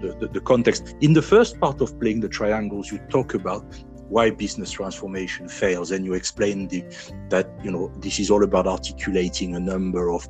the, 0.00 0.16
the, 0.18 0.26
the, 0.26 0.40
context 0.40 0.96
in 1.00 1.12
the 1.12 1.22
first 1.22 1.60
part 1.60 1.80
of 1.80 1.96
playing 2.00 2.18
the 2.18 2.28
triangles 2.28 2.90
you 2.90 2.98
talk 3.08 3.34
about 3.34 3.64
why 4.10 4.28
business 4.28 4.70
transformation 4.72 5.48
fails 5.48 5.92
and 5.92 6.04
you 6.04 6.14
explain 6.14 6.66
the, 6.68 6.84
that 7.28 7.48
you 7.62 7.70
know 7.70 7.88
this 7.98 8.18
is 8.18 8.30
all 8.30 8.42
about 8.42 8.66
articulating 8.66 9.54
a 9.54 9.60
number 9.60 10.10
of 10.10 10.28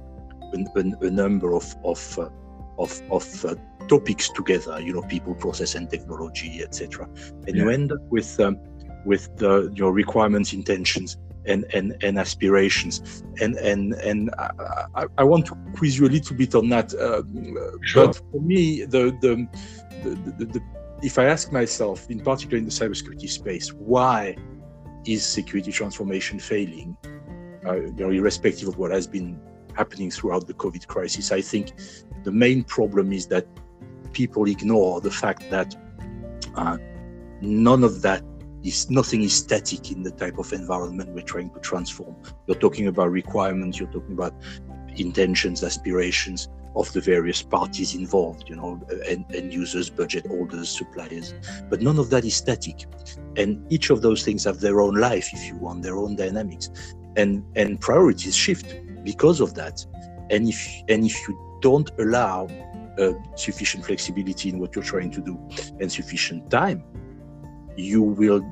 a, 0.55 0.81
a 1.01 1.11
number 1.11 1.55
of 1.55 1.75
of 1.85 2.19
uh, 2.19 2.29
of, 2.79 3.03
of 3.11 3.45
uh, 3.45 3.55
topics 3.89 4.29
together 4.31 4.79
you 4.81 4.93
know 4.93 5.03
people 5.03 5.35
process 5.35 5.75
and 5.75 5.89
technology 5.91 6.63
etc 6.63 7.09
and 7.47 7.57
yeah. 7.57 7.63
you 7.63 7.71
end 7.71 7.91
up 7.91 8.01
with 8.11 8.39
um, 8.39 8.59
with 9.07 9.35
the, 9.37 9.73
your 9.75 9.93
requirements 9.93 10.53
intentions 10.53 11.17
and 11.47 11.65
and, 11.73 11.97
and 12.03 12.19
aspirations 12.19 13.25
and 13.41 13.57
and 13.57 13.95
and 13.95 14.31
I, 14.95 15.07
I, 15.17 15.25
want 15.25 15.47
to 15.47 15.57
quiz 15.75 15.99
you 15.99 16.07
a 16.07 16.13
little 16.17 16.37
bit 16.37 16.55
on 16.55 16.69
that 16.69 16.93
uh, 16.93 17.23
sure. 17.83 18.09
but 18.09 18.21
for 18.31 18.41
me 18.43 18.85
the 18.85 19.17
the, 19.23 19.49
the, 20.03 20.33
the, 20.39 20.45
the 20.45 20.63
if 21.03 21.19
I 21.19 21.25
ask 21.25 21.53
myself, 21.53 22.09
in 22.11 22.21
particular 22.21 22.59
in 22.59 22.65
the 22.65 22.71
cybersecurity 22.71 23.29
space, 23.29 23.73
why 23.73 24.37
is 25.07 25.25
security 25.25 25.73
transformation 25.73 26.39
failing, 26.39 26.97
uh, 27.67 27.77
irrespective 27.99 28.69
of 28.69 28.77
what 28.77 28.91
has 28.91 29.07
been 29.07 29.41
happening 29.75 30.11
throughout 30.11 30.47
the 30.47 30.55
COVID 30.55 30.87
crisis, 30.87 31.33
I 31.33 31.41
think 31.41 31.73
the 32.25 32.33
main 32.33 32.65
problem 32.65 33.13
is 33.13 33.27
that 33.29 33.47
people 34.13 34.47
ignore 34.47 35.01
the 35.01 35.11
fact 35.11 35.49
that 35.51 35.75
uh, 36.55 36.77
none 37.41 37.85
of 37.85 38.03
that 38.03 38.23
is 38.63 38.91
nothing 38.91 39.23
is 39.23 39.35
static 39.35 39.91
in 39.91 40.03
the 40.03 40.11
type 40.11 40.37
of 40.39 40.53
environment 40.53 41.11
we're 41.11 41.23
trying 41.23 41.51
to 41.51 41.61
transform. 41.61 42.15
You're 42.47 42.59
talking 42.59 42.89
about 42.89 43.11
requirements, 43.11 43.79
you're 43.79 43.91
talking 43.91 44.13
about 44.13 44.35
intentions, 44.97 45.65
aspirations 45.65 46.49
of 46.77 46.93
the 46.93 47.01
various 47.01 47.43
parties 47.43 47.95
involved, 47.95 48.49
you 48.49 48.57
know, 48.57 48.81
end, 49.07 49.53
users, 49.53 49.91
budget 49.91 50.27
holders, 50.27 50.69
suppliers. 50.69 51.35
But 51.69 51.83
none 51.83 51.99
of 51.99 52.11
that 52.11 52.25
is 52.25 52.37
static. 52.37 52.87
And 53.37 53.65
each 53.73 53.91
of 53.91 54.03
those 54.03 54.25
things 54.25 54.45
have 54.45 54.61
their 54.61 54.81
own 54.81 54.95
life, 54.95 55.29
if 55.33 55.47
you 55.47 55.57
want, 55.57 55.83
their 55.83 55.97
own 55.97 56.17
dynamics. 56.17 56.71
And 57.17 57.45
and 57.57 57.81
priorities 57.81 58.37
shift 58.37 58.77
because 59.05 59.41
of 59.41 59.55
that. 59.55 59.85
And 60.31 60.49
if 60.49 60.65
and 60.89 61.05
if 61.05 61.29
you 61.29 61.59
don't 61.61 61.91
allow 61.99 62.49
uh, 62.99 63.13
sufficient 63.35 63.85
flexibility 63.85 64.49
in 64.49 64.59
what 64.59 64.75
you're 64.75 64.85
trying 64.85 65.11
to 65.11 65.21
do 65.21 65.39
and 65.81 65.91
sufficient 65.91 66.51
time, 66.51 66.85
you 67.77 68.03
will 68.03 68.43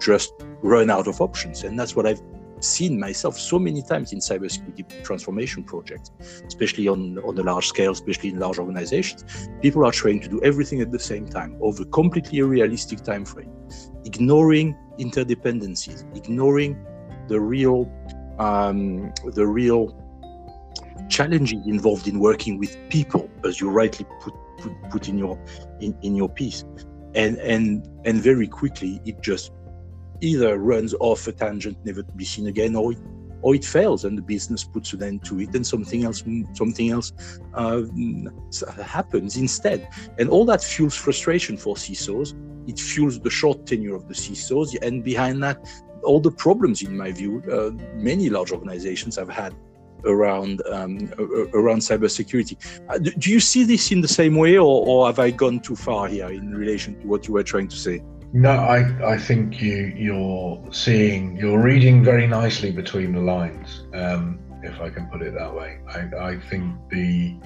just 0.00 0.32
run 0.62 0.90
out 0.90 1.06
of 1.08 1.20
options. 1.20 1.64
And 1.64 1.78
that's 1.78 1.96
what 1.96 2.06
I've 2.06 2.20
seen 2.64 2.98
myself 2.98 3.38
so 3.38 3.58
many 3.58 3.82
times 3.82 4.12
in 4.12 4.18
cybersecurity 4.18 5.04
transformation 5.04 5.64
projects, 5.64 6.10
especially 6.46 6.88
on, 6.88 7.18
on 7.18 7.38
a 7.38 7.42
large 7.42 7.66
scale, 7.66 7.92
especially 7.92 8.30
in 8.30 8.38
large 8.38 8.58
organizations. 8.58 9.48
People 9.62 9.84
are 9.84 9.92
trying 9.92 10.20
to 10.20 10.28
do 10.28 10.40
everything 10.42 10.80
at 10.80 10.92
the 10.92 10.98
same 10.98 11.26
time 11.26 11.56
over 11.60 11.84
completely 11.86 12.40
unrealistic 12.40 13.02
time 13.02 13.24
frame, 13.24 13.52
ignoring 14.04 14.76
interdependencies, 14.98 16.04
ignoring 16.16 16.76
the 17.28 17.40
real 17.40 17.90
um, 18.38 19.12
the 19.34 19.46
real 19.46 19.94
challenges 21.08 21.66
involved 21.66 22.06
in 22.06 22.20
working 22.20 22.58
with 22.58 22.76
people, 22.88 23.28
as 23.44 23.60
you 23.60 23.68
rightly 23.70 24.06
put 24.20 24.34
put, 24.58 24.72
put 24.90 25.08
in 25.08 25.18
your 25.18 25.38
in, 25.80 25.96
in 26.02 26.14
your 26.14 26.28
piece. 26.28 26.64
And 27.14 27.38
and 27.38 27.88
and 28.04 28.20
very 28.20 28.46
quickly 28.46 29.00
it 29.04 29.20
just 29.22 29.52
either 30.20 30.58
runs 30.58 30.94
off 31.00 31.26
a 31.26 31.32
tangent 31.32 31.76
never 31.84 32.02
to 32.02 32.12
be 32.12 32.24
seen 32.24 32.46
again 32.46 32.74
or 32.74 32.92
it, 32.92 32.98
or 33.42 33.54
it 33.54 33.64
fails 33.64 34.04
and 34.04 34.18
the 34.18 34.22
business 34.22 34.64
puts 34.64 34.92
an 34.92 35.02
end 35.02 35.24
to 35.24 35.40
it 35.40 35.54
and 35.54 35.66
something 35.66 36.04
else 36.04 36.24
something 36.52 36.90
else 36.90 37.12
uh, 37.54 37.82
happens 38.82 39.36
instead 39.36 39.88
and 40.18 40.28
all 40.28 40.44
that 40.44 40.62
fuels 40.62 40.96
frustration 40.96 41.56
for 41.56 41.74
CISOs 41.76 42.34
it 42.68 42.78
fuels 42.78 43.20
the 43.20 43.30
short 43.30 43.64
tenure 43.66 43.94
of 43.94 44.08
the 44.08 44.14
CISOs 44.14 44.76
and 44.82 45.04
behind 45.04 45.42
that 45.42 45.64
all 46.02 46.20
the 46.20 46.30
problems 46.30 46.82
in 46.82 46.96
my 46.96 47.12
view 47.12 47.42
uh, 47.50 47.70
many 47.94 48.28
large 48.28 48.50
organizations 48.50 49.16
have 49.16 49.28
had 49.28 49.54
around 50.04 50.62
um, 50.70 51.12
around 51.54 51.80
cybersecurity. 51.80 52.56
Uh, 52.88 52.98
do 52.98 53.30
you 53.30 53.40
see 53.40 53.64
this 53.64 53.90
in 53.90 54.00
the 54.00 54.08
same 54.08 54.36
way, 54.36 54.56
or, 54.56 54.86
or 54.86 55.06
have 55.06 55.18
I 55.18 55.30
gone 55.30 55.60
too 55.60 55.76
far 55.76 56.06
here 56.06 56.28
in 56.28 56.54
relation 56.54 57.00
to 57.00 57.06
what 57.06 57.26
you 57.26 57.34
were 57.34 57.42
trying 57.42 57.68
to 57.68 57.76
say? 57.76 58.02
No, 58.32 58.50
I, 58.50 59.12
I 59.14 59.16
think 59.16 59.62
you 59.62 59.92
you're 59.96 60.62
seeing 60.70 61.36
you're 61.36 61.62
reading 61.62 62.04
very 62.04 62.26
nicely 62.26 62.70
between 62.70 63.12
the 63.12 63.20
lines, 63.20 63.84
um, 63.94 64.38
if 64.62 64.80
I 64.80 64.90
can 64.90 65.06
put 65.06 65.22
it 65.22 65.32
that 65.32 65.54
way. 65.54 65.78
I, 65.88 66.32
I 66.32 66.38
think 66.50 66.76
the 66.90 67.36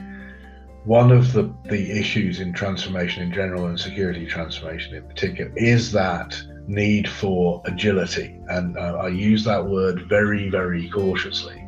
one 0.84 1.12
of 1.12 1.32
the, 1.32 1.54
the 1.66 1.92
issues 1.92 2.40
in 2.40 2.52
transformation 2.52 3.22
in 3.22 3.32
general 3.32 3.66
and 3.66 3.78
security 3.78 4.26
transformation 4.26 4.96
in 4.96 5.04
particular 5.04 5.52
is 5.54 5.92
that 5.92 6.36
need 6.66 7.08
for 7.08 7.62
agility, 7.64 8.40
and 8.48 8.76
uh, 8.76 8.96
I 8.96 9.08
use 9.08 9.44
that 9.44 9.64
word 9.64 10.08
very 10.08 10.50
very 10.50 10.88
cautiously. 10.90 11.64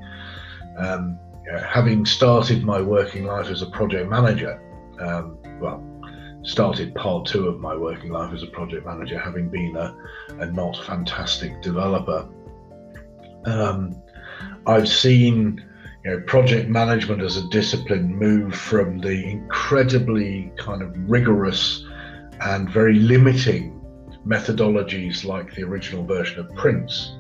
Um, 0.77 1.21
having 1.65 2.05
started 2.05 2.65
my 2.65 2.81
working 2.81 3.27
life 3.27 3.47
as 3.47 3.63
a 3.63 3.67
project 3.67 4.11
manager, 4.11 4.61
um, 5.01 5.39
well, 5.61 5.85
started 6.45 6.95
part 6.95 7.27
two 7.27 7.49
of 7.49 7.59
my 7.59 7.75
working 7.75 8.11
life 8.11 8.33
as 8.33 8.43
a 8.43 8.47
project 8.49 8.87
manager, 8.87 9.19
having 9.19 9.49
been 9.49 9.77
a, 9.77 9.97
a 10.39 10.47
not 10.47 10.77
fantastic 10.85 11.61
developer. 11.63 12.29
Um, 13.47 14.01
I've 14.67 14.89
seen 14.89 15.65
you 16.05 16.11
know, 16.11 16.21
project 16.27 16.69
management 16.69 17.23
as 17.23 17.37
a 17.37 17.49
discipline 17.49 18.15
move 18.15 18.55
from 18.55 19.01
the 19.01 19.25
incredibly 19.25 20.53
kind 20.57 20.83
of 20.83 20.93
rigorous 21.09 21.85
and 22.43 22.69
very 22.69 22.95
limiting 22.95 23.81
methodologies 24.27 25.25
like 25.25 25.55
the 25.55 25.63
original 25.63 26.05
version 26.05 26.41
of 26.41 26.55
Prince 26.55 27.17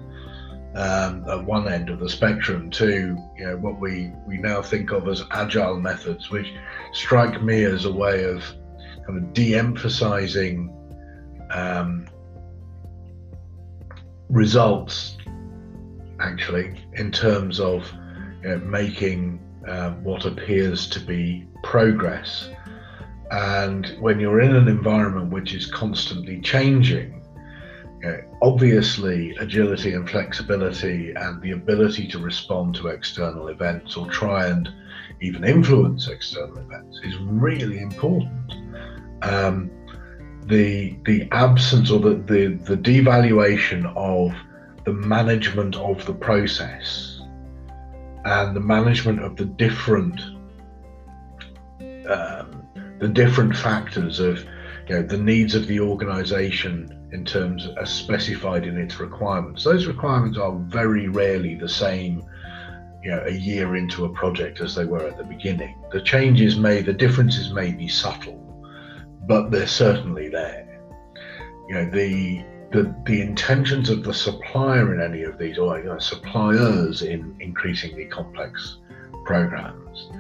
um, 0.74 1.24
at 1.28 1.44
one 1.44 1.68
end 1.68 1.88
of 1.88 2.00
the 2.00 2.08
spectrum 2.08 2.68
to 2.70 3.16
you 3.36 3.46
know 3.46 3.56
what 3.58 3.78
we 3.78 4.12
we 4.26 4.38
now 4.38 4.60
think 4.60 4.90
of 4.90 5.08
as 5.08 5.22
agile 5.30 5.78
methods, 5.78 6.30
which 6.30 6.52
strike 6.92 7.42
me 7.42 7.64
as 7.64 7.84
a 7.84 7.92
way 7.92 8.24
of 8.24 8.42
kind 9.06 9.18
of 9.18 9.32
de-emphasizing 9.32 10.70
um, 11.50 12.06
results 14.28 15.16
actually 16.20 16.80
in 16.94 17.11
terms 17.11 17.61
of 17.61 17.90
you 18.42 18.49
know, 18.49 18.58
making 18.58 19.40
um, 19.68 20.02
what 20.04 20.25
appears 20.25 20.88
to 20.88 21.00
be 21.00 21.46
progress. 21.62 22.49
And 23.30 23.96
when 24.00 24.20
you're 24.20 24.40
in 24.40 24.54
an 24.54 24.68
environment 24.68 25.30
which 25.30 25.54
is 25.54 25.66
constantly 25.66 26.40
changing, 26.40 27.14
obviously 28.44 29.34
agility 29.37 29.94
and 29.94 30.08
flexibility 30.08 31.12
and 31.16 31.40
the 31.40 31.52
ability 31.52 32.06
to 32.08 32.18
respond 32.18 32.75
to 32.75 32.88
external 32.88 33.49
events 33.49 33.96
or 33.96 34.06
try 34.11 34.49
and 34.49 34.68
even 35.23 35.44
influence 35.44 36.08
external 36.08 36.58
events 36.58 37.00
is 37.04 37.16
really 37.16 37.78
important. 37.78 38.52
Um, 39.24 39.70
the 40.46 40.96
the 41.04 41.26
absence 41.32 41.90
or 41.90 41.98
the, 42.00 42.16
the, 42.16 42.54
the 42.64 42.76
devaluation 42.76 43.90
of 43.96 44.34
the 44.84 44.92
management 44.92 45.76
of 45.76 46.04
the 46.04 46.12
process 46.12 47.22
and 48.24 48.54
the 48.54 48.60
management 48.60 49.22
of 49.22 49.36
the 49.36 49.46
different 49.46 50.20
um, 52.06 52.62
the 52.98 53.08
different 53.08 53.56
factors 53.56 54.20
of 54.20 54.44
you 54.88 54.96
know, 54.96 55.02
the 55.02 55.18
needs 55.18 55.54
of 55.54 55.66
the 55.66 55.80
organization 55.80 57.08
in 57.12 57.24
terms 57.24 57.68
as 57.80 57.90
specified 57.90 58.66
in 58.66 58.76
its 58.76 59.00
requirements. 59.00 59.64
Those 59.64 59.86
requirements 59.86 60.36
are 60.36 60.52
very 60.54 61.08
rarely 61.08 61.54
the 61.54 61.68
same 61.68 62.22
you 63.02 63.10
know, 63.10 63.22
a 63.26 63.32
year 63.32 63.76
into 63.76 64.04
a 64.04 64.08
project 64.10 64.60
as 64.60 64.74
they 64.74 64.84
were 64.84 65.06
at 65.06 65.16
the 65.16 65.24
beginning. 65.24 65.76
The 65.92 66.00
changes 66.00 66.56
may, 66.56 66.82
the 66.82 66.92
differences 66.92 67.52
may 67.52 67.72
be 67.72 67.88
subtle, 67.88 68.43
but 69.26 69.50
they're 69.50 69.66
certainly 69.66 70.28
there. 70.28 70.80
You 71.68 71.74
know, 71.74 71.90
the 71.90 72.44
the, 72.72 72.94
the 73.06 73.20
intentions 73.20 73.88
of 73.88 74.02
the 74.02 74.12
supplier 74.12 74.94
in 74.94 75.00
any 75.00 75.22
of 75.22 75.38
these, 75.38 75.58
or 75.58 75.78
you 75.78 75.84
know, 75.84 75.98
suppliers 75.98 77.02
in 77.02 77.36
increasingly 77.38 78.06
complex 78.06 78.78
programs, 79.24 80.10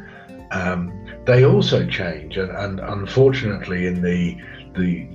um, 0.52 1.06
they 1.26 1.44
also 1.44 1.84
change. 1.86 2.36
And, 2.36 2.50
and 2.50 2.80
unfortunately, 2.80 3.86
in 3.86 4.02
the 4.02 4.36
the 4.74 5.08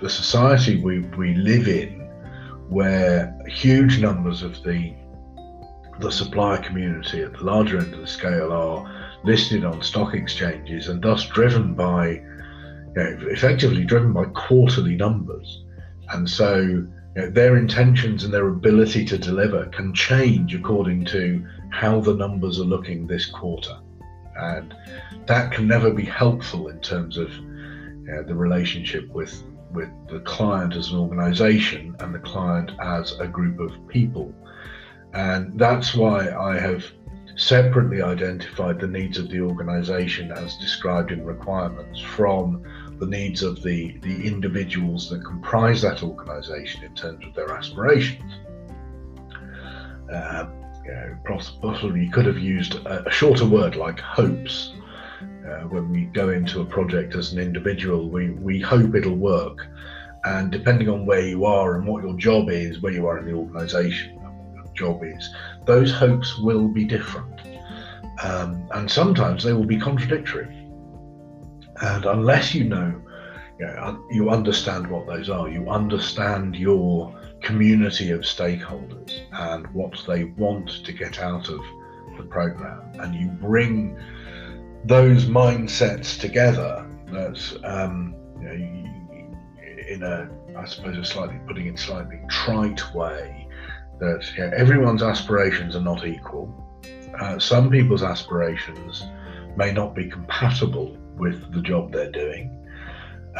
the 0.00 0.10
society 0.10 0.82
we, 0.82 1.00
we 1.00 1.34
live 1.34 1.68
in, 1.68 2.00
where 2.68 3.38
huge 3.46 4.00
numbers 4.00 4.42
of 4.42 4.62
the 4.62 4.94
the 6.00 6.12
supplier 6.12 6.58
community 6.58 7.22
at 7.22 7.32
the 7.32 7.44
larger 7.44 7.78
end 7.78 7.94
of 7.94 8.00
the 8.00 8.06
scale 8.06 8.52
are 8.52 9.18
listed 9.24 9.64
on 9.64 9.80
stock 9.82 10.14
exchanges 10.14 10.88
and 10.88 11.00
thus 11.02 11.26
driven 11.26 11.74
by, 11.74 12.22
know, 13.02 13.18
effectively 13.28 13.84
driven 13.84 14.12
by 14.12 14.24
quarterly 14.26 14.96
numbers. 14.96 15.64
And 16.10 16.28
so 16.28 16.56
you 16.56 16.92
know, 17.16 17.30
their 17.30 17.56
intentions 17.56 18.24
and 18.24 18.32
their 18.32 18.48
ability 18.48 19.04
to 19.06 19.18
deliver 19.18 19.66
can 19.66 19.94
change 19.94 20.54
according 20.54 21.04
to 21.06 21.46
how 21.70 22.00
the 22.00 22.14
numbers 22.14 22.60
are 22.60 22.64
looking 22.64 23.06
this 23.06 23.26
quarter. 23.26 23.78
And 24.36 24.74
that 25.26 25.52
can 25.52 25.66
never 25.66 25.90
be 25.90 26.04
helpful 26.04 26.68
in 26.68 26.80
terms 26.80 27.16
of 27.16 27.32
you 27.32 28.12
know, 28.12 28.22
the 28.22 28.34
relationship 28.34 29.08
with, 29.08 29.42
with 29.72 29.88
the 30.08 30.20
client 30.20 30.74
as 30.74 30.90
an 30.90 30.98
organization 30.98 31.96
and 32.00 32.14
the 32.14 32.18
client 32.18 32.70
as 32.80 33.18
a 33.18 33.26
group 33.26 33.60
of 33.60 33.72
people. 33.88 34.32
And 35.14 35.58
that's 35.58 35.94
why 35.94 36.30
I 36.30 36.58
have 36.58 36.84
separately 37.36 38.02
identified 38.02 38.80
the 38.80 38.86
needs 38.86 39.18
of 39.18 39.28
the 39.28 39.40
organization 39.40 40.32
as 40.32 40.56
described 40.56 41.10
in 41.12 41.24
requirements 41.24 42.00
from 42.00 42.62
the 42.98 43.06
needs 43.06 43.42
of 43.42 43.62
the, 43.62 43.98
the 43.98 44.26
individuals 44.26 45.10
that 45.10 45.24
comprise 45.24 45.82
that 45.82 46.02
organization 46.02 46.84
in 46.84 46.94
terms 46.94 47.24
of 47.24 47.34
their 47.34 47.52
aspirations. 47.52 48.32
Uh, 50.12 50.46
you 50.84 50.92
know, 50.92 51.16
possibly 51.24 52.04
you 52.04 52.10
could 52.10 52.26
have 52.26 52.38
used 52.38 52.74
a, 52.86 53.10
shorter 53.10 53.46
word 53.46 53.76
like 53.76 53.98
hopes. 54.00 54.72
Uh, 55.20 55.62
when 55.68 55.90
we 55.90 56.04
go 56.06 56.30
into 56.30 56.60
a 56.60 56.64
project 56.64 57.14
as 57.14 57.32
an 57.32 57.38
individual, 57.38 58.08
we, 58.08 58.30
we 58.30 58.60
hope 58.60 58.94
it'll 58.94 59.14
work. 59.14 59.66
And 60.24 60.50
depending 60.50 60.88
on 60.88 61.06
where 61.06 61.20
you 61.20 61.44
are 61.44 61.76
and 61.76 61.86
what 61.86 62.02
your 62.02 62.14
job 62.14 62.50
is, 62.50 62.80
where 62.82 62.92
you 62.92 63.06
are 63.06 63.18
in 63.18 63.26
the 63.26 63.32
organization, 63.32 64.18
your 64.54 64.66
job 64.74 65.04
is, 65.04 65.32
those 65.64 65.92
hopes 65.92 66.38
will 66.38 66.68
be 66.68 66.84
different. 66.84 67.40
Um, 68.22 68.68
and 68.72 68.90
sometimes 68.90 69.44
they 69.44 69.52
will 69.52 69.66
be 69.66 69.78
contradictory. 69.78 70.65
And 71.82 72.04
unless 72.04 72.54
you 72.54 72.64
know, 72.64 73.00
you 73.58 73.66
know, 73.66 74.06
you 74.10 74.30
understand 74.30 74.86
what 74.86 75.06
those 75.06 75.30
are, 75.30 75.48
you 75.48 75.68
understand 75.68 76.56
your 76.56 77.14
community 77.42 78.10
of 78.10 78.20
stakeholders 78.20 79.20
and 79.32 79.66
what 79.68 80.02
they 80.06 80.24
want 80.24 80.84
to 80.84 80.92
get 80.92 81.20
out 81.20 81.48
of 81.48 81.60
the 82.16 82.24
program, 82.24 82.82
and 83.00 83.14
you 83.14 83.28
bring 83.28 83.98
those 84.84 85.26
mindsets 85.26 86.18
together, 86.18 86.88
that's 87.06 87.56
um, 87.64 88.14
you 88.40 88.46
know, 88.46 88.86
in 89.88 90.02
a, 90.02 90.28
I 90.56 90.64
suppose, 90.64 90.96
a 90.96 91.04
slightly 91.04 91.38
putting 91.46 91.66
it 91.66 91.78
slightly 91.78 92.20
trite 92.28 92.94
way, 92.94 93.48
that 94.00 94.24
you 94.36 94.46
know, 94.46 94.52
everyone's 94.56 95.02
aspirations 95.02 95.76
are 95.76 95.80
not 95.80 96.06
equal. 96.06 96.52
Uh, 97.20 97.38
some 97.38 97.70
people's 97.70 98.02
aspirations 98.02 99.06
may 99.56 99.72
not 99.72 99.94
be 99.94 100.08
compatible 100.08 100.96
with 101.16 101.52
the 101.52 101.62
job 101.62 101.92
they're 101.92 102.10
doing. 102.10 102.52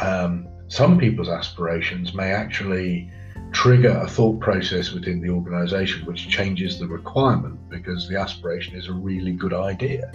Um, 0.01 0.47
some 0.67 0.97
people's 0.97 1.29
aspirations 1.29 2.13
may 2.13 2.31
actually 2.31 3.11
trigger 3.51 3.97
a 3.97 4.07
thought 4.07 4.39
process 4.39 4.91
within 4.91 5.21
the 5.21 5.29
organization 5.29 6.05
which 6.05 6.27
changes 6.27 6.77
the 6.77 6.87
requirement 6.87 7.57
because 7.69 8.07
the 8.07 8.19
aspiration 8.19 8.75
is 8.75 8.87
a 8.87 8.93
really 8.93 9.31
good 9.31 9.53
idea. 9.53 10.11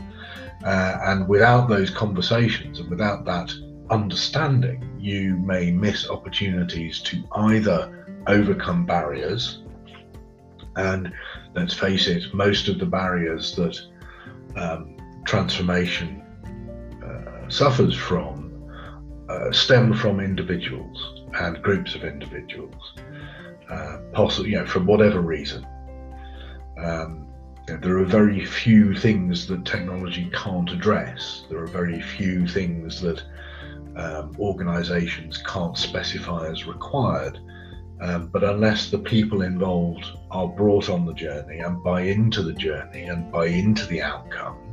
Uh, 0.65 0.99
and 1.07 1.27
without 1.29 1.69
those 1.69 1.91
conversations 1.91 2.79
and 2.79 2.91
without 2.91 3.25
that 3.25 3.53
understanding, 3.91 4.97
you 4.99 5.37
may 5.39 5.71
miss 5.71 6.09
opportunities 6.09 7.01
to 7.01 7.25
either 7.33 8.07
overcome 8.27 8.87
barriers 8.87 9.63
and 10.77 11.13
let's 11.55 11.75
face 11.75 12.07
it, 12.07 12.33
most 12.33 12.69
of 12.69 12.79
the 12.79 12.87
barriers 12.87 13.55
that 13.57 13.79
um, 14.57 14.97
transformation 15.25 16.22
suffers 17.53 17.95
from 17.95 18.51
uh, 19.29 19.53
stem 19.53 19.93
from 19.93 20.21
individuals 20.21 21.23
and 21.35 21.63
groups 21.63 21.95
of 21.95 22.03
individuals, 22.03 22.95
uh, 23.71 23.99
possibly, 24.13 24.51
you 24.51 24.57
know, 24.57 24.67
from 24.67 24.87
whatever 24.87 25.21
reason. 25.21 25.67
Um, 26.79 27.27
you 27.69 27.75
know, 27.75 27.81
there 27.81 27.99
are 27.99 28.05
very 28.05 28.45
few 28.45 28.95
things 28.95 29.47
that 29.49 29.67
technology 29.67 30.31
can't 30.33 30.71
address. 30.71 31.45
There 31.51 31.63
are 31.63 31.67
very 31.67 32.01
few 32.01 32.49
things 32.49 33.01
that 33.03 33.23
um, 33.97 34.35
organizations 34.39 35.43
can't 35.47 35.77
specify 35.77 36.49
as 36.49 36.67
required. 36.67 37.39
Um, 38.01 38.29
but 38.29 38.43
unless 38.43 38.91
the 38.91 38.99
people 38.99 39.43
involved 39.43 40.07
are 40.31 40.49
brought 40.49 40.89
on 40.89 41.05
the 41.07 41.15
journey 41.15 41.59
and 41.59 41.85
buy 41.85 42.01
into 42.01 42.43
the 42.43 42.55
journey 42.55 43.05
and 43.05 43.31
buy 43.31 43.47
into 43.47 43.87
the 43.87 44.03
outcome, 44.03 44.72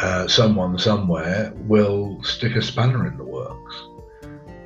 uh, 0.00 0.28
someone 0.28 0.78
somewhere 0.78 1.52
will 1.66 2.22
stick 2.22 2.56
a 2.56 2.62
spanner 2.62 3.06
in 3.06 3.16
the 3.16 3.24
works. 3.24 3.74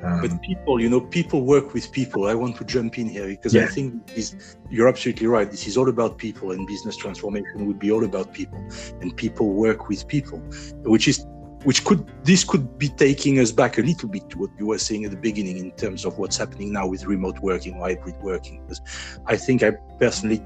Um, 0.03 0.19
but 0.21 0.41
people, 0.41 0.81
you 0.81 0.89
know, 0.89 0.99
people 0.99 1.45
work 1.45 1.73
with 1.73 1.91
people. 1.91 2.27
I 2.27 2.33
want 2.33 2.57
to 2.57 2.65
jump 2.65 2.97
in 2.99 3.07
here 3.07 3.27
because 3.27 3.53
yeah. 3.53 3.63
I 3.63 3.67
think 3.67 4.05
this, 4.07 4.57
you're 4.69 4.89
absolutely 4.89 5.27
right. 5.27 5.49
This 5.49 5.65
is 5.65 5.77
all 5.77 5.87
about 5.87 6.17
people, 6.17 6.51
and 6.51 6.67
business 6.67 6.97
transformation 6.97 7.65
would 7.67 7.79
be 7.79 7.89
all 7.89 8.03
about 8.03 8.33
people. 8.33 8.59
And 8.99 9.15
people 9.15 9.53
work 9.53 9.87
with 9.87 10.05
people, 10.07 10.39
which 10.83 11.07
is 11.07 11.25
which 11.63 11.85
could 11.85 12.05
this 12.23 12.43
could 12.43 12.77
be 12.77 12.89
taking 12.89 13.39
us 13.39 13.51
back 13.51 13.77
a 13.77 13.81
little 13.81 14.09
bit 14.09 14.29
to 14.29 14.37
what 14.37 14.49
you 14.59 14.67
were 14.67 14.77
saying 14.77 15.05
at 15.05 15.11
the 15.11 15.17
beginning 15.17 15.57
in 15.57 15.71
terms 15.71 16.05
of 16.05 16.17
what's 16.17 16.37
happening 16.37 16.73
now 16.73 16.85
with 16.85 17.05
remote 17.05 17.39
working 17.39 17.75
or 17.75 17.87
hybrid 17.87 18.15
working 18.21 18.61
because 18.63 18.81
i 19.27 19.37
think 19.37 19.63
i 19.63 19.71
personally 19.97 20.43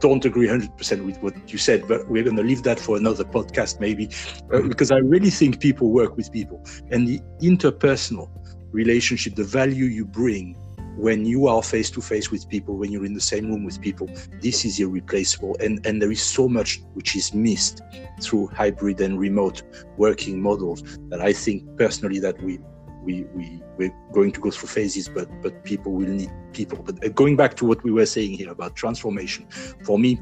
don't 0.00 0.24
agree 0.24 0.46
100% 0.46 1.04
with 1.04 1.16
what 1.22 1.34
you 1.52 1.58
said 1.58 1.86
but 1.88 2.08
we're 2.08 2.22
going 2.22 2.36
to 2.36 2.42
leave 2.42 2.62
that 2.62 2.78
for 2.78 2.96
another 2.96 3.24
podcast 3.24 3.80
maybe 3.80 4.08
uh, 4.52 4.60
because 4.62 4.90
i 4.90 4.98
really 4.98 5.30
think 5.30 5.60
people 5.60 5.90
work 5.90 6.16
with 6.16 6.30
people 6.32 6.62
and 6.90 7.06
the 7.08 7.20
interpersonal 7.40 8.30
relationship 8.72 9.34
the 9.34 9.44
value 9.44 9.84
you 9.84 10.04
bring 10.04 10.56
when 10.96 11.26
you 11.26 11.46
are 11.46 11.62
face 11.62 11.90
to 11.90 12.00
face 12.00 12.30
with 12.30 12.48
people, 12.48 12.76
when 12.76 12.90
you're 12.90 13.04
in 13.04 13.12
the 13.12 13.20
same 13.20 13.48
room 13.48 13.64
with 13.64 13.80
people, 13.80 14.08
this 14.40 14.64
is 14.64 14.80
irreplaceable. 14.80 15.56
And, 15.60 15.84
and 15.86 16.00
there 16.00 16.10
is 16.10 16.22
so 16.22 16.48
much 16.48 16.80
which 16.94 17.14
is 17.14 17.34
missed 17.34 17.82
through 18.22 18.48
hybrid 18.48 19.00
and 19.02 19.18
remote 19.18 19.62
working 19.98 20.40
models 20.40 20.82
that 21.10 21.20
I 21.20 21.32
think 21.32 21.64
personally 21.76 22.18
that 22.20 22.42
we 22.42 22.58
we, 23.06 23.24
we 23.34 23.62
we're 23.78 23.94
going 24.12 24.32
to 24.32 24.40
go 24.40 24.50
through 24.50 24.68
phases, 24.68 25.08
but 25.08 25.28
but 25.42 25.64
people 25.64 25.92
will 25.92 26.08
need 26.08 26.30
people. 26.52 26.82
But 26.82 27.04
uh, 27.04 27.08
going 27.08 27.36
back 27.36 27.54
to 27.56 27.64
what 27.64 27.82
we 27.84 27.92
were 27.92 28.06
saying 28.06 28.32
here 28.34 28.50
about 28.50 28.76
transformation, 28.76 29.46
for 29.84 29.98
me, 29.98 30.20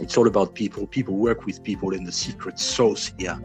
it's 0.00 0.16
all 0.18 0.26
about 0.26 0.54
people. 0.54 0.86
People 0.86 1.16
work 1.16 1.46
with 1.46 1.62
people, 1.62 1.94
and 1.94 2.06
the 2.06 2.12
secret 2.12 2.58
sauce 2.58 3.12
here, 3.18 3.36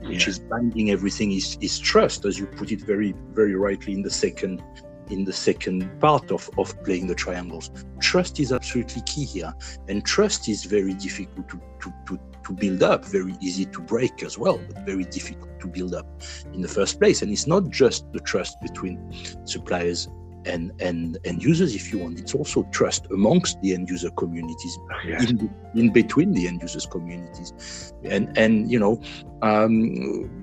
which 0.00 0.24
yeah. 0.24 0.30
is 0.30 0.38
binding 0.38 0.90
everything, 0.90 1.32
is 1.32 1.58
is 1.60 1.78
trust, 1.78 2.24
as 2.24 2.38
you 2.38 2.46
put 2.46 2.72
it 2.72 2.80
very 2.80 3.14
very 3.32 3.54
rightly 3.54 3.92
in 3.92 4.02
the 4.02 4.10
second 4.10 4.62
in 5.10 5.24
the 5.24 5.32
second 5.32 5.88
part 6.00 6.30
of, 6.30 6.48
of 6.58 6.82
playing 6.84 7.06
the 7.06 7.14
triangles. 7.14 7.70
Trust 8.00 8.40
is 8.40 8.50
absolutely 8.52 9.02
key 9.02 9.24
here. 9.24 9.52
And 9.88 10.04
trust 10.04 10.48
is 10.48 10.64
very 10.64 10.94
difficult 10.94 11.48
to, 11.50 11.60
to, 11.80 11.92
to, 12.06 12.18
to 12.44 12.52
build 12.52 12.82
up, 12.82 13.04
very 13.04 13.34
easy 13.40 13.64
to 13.66 13.80
break 13.80 14.22
as 14.22 14.38
well, 14.38 14.60
but 14.68 14.84
very 14.84 15.04
difficult 15.04 15.60
to 15.60 15.66
build 15.66 15.94
up 15.94 16.06
in 16.52 16.60
the 16.60 16.68
first 16.68 16.98
place. 16.98 17.22
And 17.22 17.30
it's 17.30 17.46
not 17.46 17.70
just 17.70 18.10
the 18.12 18.20
trust 18.20 18.60
between 18.60 18.98
suppliers 19.44 20.08
and 20.44 20.72
and 20.80 21.18
end 21.24 21.42
users 21.42 21.74
if 21.74 21.92
you 21.92 21.98
want. 21.98 22.18
It's 22.18 22.34
also 22.34 22.64
trust 22.72 23.06
amongst 23.10 23.60
the 23.62 23.74
end 23.74 23.88
user 23.88 24.10
communities 24.10 24.78
in, 25.04 25.54
in 25.74 25.92
between 25.92 26.32
the 26.32 26.48
end 26.48 26.62
users 26.62 26.86
communities. 26.86 27.92
And 28.04 28.36
and 28.36 28.70
you 28.70 28.78
know 28.78 29.00
um, 29.42 30.42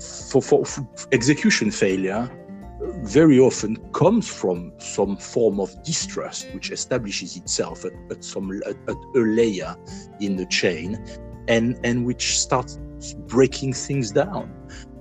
for, 0.00 0.42
for, 0.42 0.64
for 0.64 0.86
execution 1.12 1.70
failure 1.70 2.30
very 3.02 3.38
often 3.38 3.76
comes 3.92 4.28
from 4.28 4.72
some 4.78 5.16
form 5.16 5.60
of 5.60 5.70
distrust 5.84 6.48
which 6.52 6.70
establishes 6.70 7.36
itself 7.36 7.84
at, 7.84 7.92
at 8.10 8.24
some 8.24 8.50
at, 8.66 8.76
at 8.88 8.96
a 9.14 9.18
layer 9.18 9.76
in 10.20 10.36
the 10.36 10.46
chain 10.46 11.02
and 11.48 11.78
and 11.84 12.06
which 12.06 12.38
starts 12.38 12.78
breaking 13.26 13.72
things 13.72 14.10
down 14.12 14.52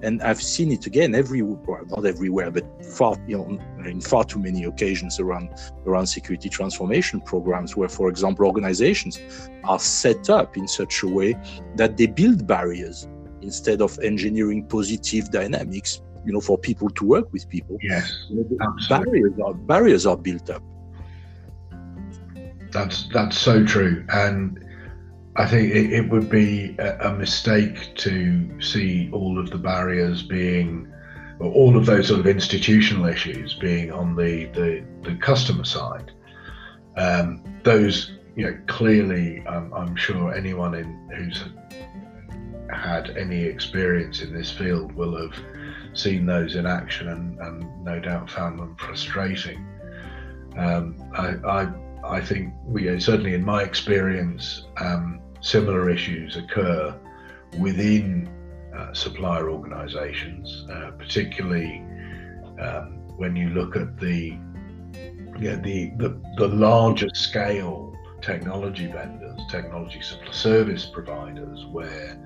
and 0.03 0.21
I've 0.21 0.41
seen 0.41 0.71
it 0.71 0.85
again 0.85 1.13
everywhere, 1.13 1.83
not 1.89 2.05
everywhere, 2.05 2.51
but 2.51 2.85
far, 2.85 3.15
you 3.27 3.37
know, 3.37 3.85
in 3.85 4.01
far 4.01 4.23
too 4.23 4.39
many 4.39 4.63
occasions 4.63 5.19
around 5.19 5.49
around 5.85 6.07
security 6.07 6.49
transformation 6.49 7.21
programs, 7.21 7.75
where, 7.75 7.89
for 7.89 8.09
example, 8.09 8.45
organizations 8.45 9.19
are 9.63 9.79
set 9.79 10.29
up 10.29 10.57
in 10.57 10.67
such 10.67 11.03
a 11.03 11.07
way 11.07 11.35
that 11.75 11.97
they 11.97 12.07
build 12.07 12.47
barriers 12.47 13.07
instead 13.41 13.81
of 13.81 13.97
engineering 13.99 14.65
positive 14.65 15.29
dynamics. 15.31 16.01
You 16.23 16.33
know, 16.33 16.41
for 16.41 16.57
people 16.57 16.89
to 16.91 17.05
work 17.05 17.33
with 17.33 17.49
people. 17.49 17.77
Yes, 17.81 18.27
barriers 18.89 19.33
are 19.43 19.53
barriers 19.53 20.05
are 20.05 20.17
built 20.17 20.49
up. 20.51 20.61
That's 22.71 23.09
that's 23.11 23.37
so 23.37 23.65
true, 23.65 24.05
and 24.09 24.63
I 25.35 25.45
think 25.45 25.71
it, 25.71 25.93
it 25.93 26.09
would 26.09 26.29
be 26.29 26.75
a, 26.77 27.13
mistake 27.13 27.95
to 27.95 28.61
see 28.61 29.09
all 29.13 29.39
of 29.39 29.49
the 29.49 29.57
barriers 29.57 30.21
being, 30.23 30.91
or 31.39 31.51
all 31.51 31.77
of 31.77 31.85
those 31.85 32.09
sort 32.09 32.19
of 32.19 32.27
institutional 32.27 33.05
issues 33.05 33.53
being 33.53 33.91
on 33.91 34.15
the 34.15 34.45
the, 34.47 34.83
the 35.03 35.15
customer 35.15 35.63
side. 35.63 36.11
Um, 36.97 37.43
those, 37.63 38.11
you 38.35 38.45
know, 38.45 38.57
clearly, 38.67 39.45
um, 39.47 39.73
I'm 39.73 39.95
sure 39.95 40.33
anyone 40.33 40.75
in 40.75 41.09
who's 41.15 41.43
had 42.69 43.17
any 43.17 43.43
experience 43.43 44.21
in 44.21 44.33
this 44.33 44.51
field 44.51 44.91
will 44.93 45.15
have 45.17 45.37
seen 45.93 46.25
those 46.25 46.55
in 46.55 46.65
action 46.65 47.09
and, 47.09 47.39
and 47.39 47.83
no 47.83 47.99
doubt 47.99 48.29
found 48.29 48.59
them 48.59 48.75
frustrating. 48.77 49.65
Um, 50.57 50.95
I, 51.13 51.35
I 51.47 51.73
I 52.11 52.19
think 52.19 52.53
we 52.65 52.99
certainly 52.99 53.35
in 53.35 53.45
my 53.45 53.63
experience, 53.63 54.67
um, 54.77 55.21
similar 55.39 55.89
issues 55.89 56.35
occur 56.35 56.93
within 57.57 58.29
uh, 58.77 58.93
supplier 58.93 59.49
organisations, 59.49 60.65
uh, 60.69 60.91
particularly 60.97 61.81
um, 62.59 62.99
when 63.15 63.37
you 63.37 63.49
look 63.51 63.77
at 63.77 63.97
the, 63.97 64.37
yeah, 65.39 65.55
the 65.55 65.91
the 65.97 66.21
the 66.37 66.49
larger 66.49 67.09
scale 67.13 67.95
technology 68.21 68.87
vendors, 68.87 69.39
technology 69.49 70.01
service 70.31 70.85
providers, 70.85 71.65
where 71.67 72.19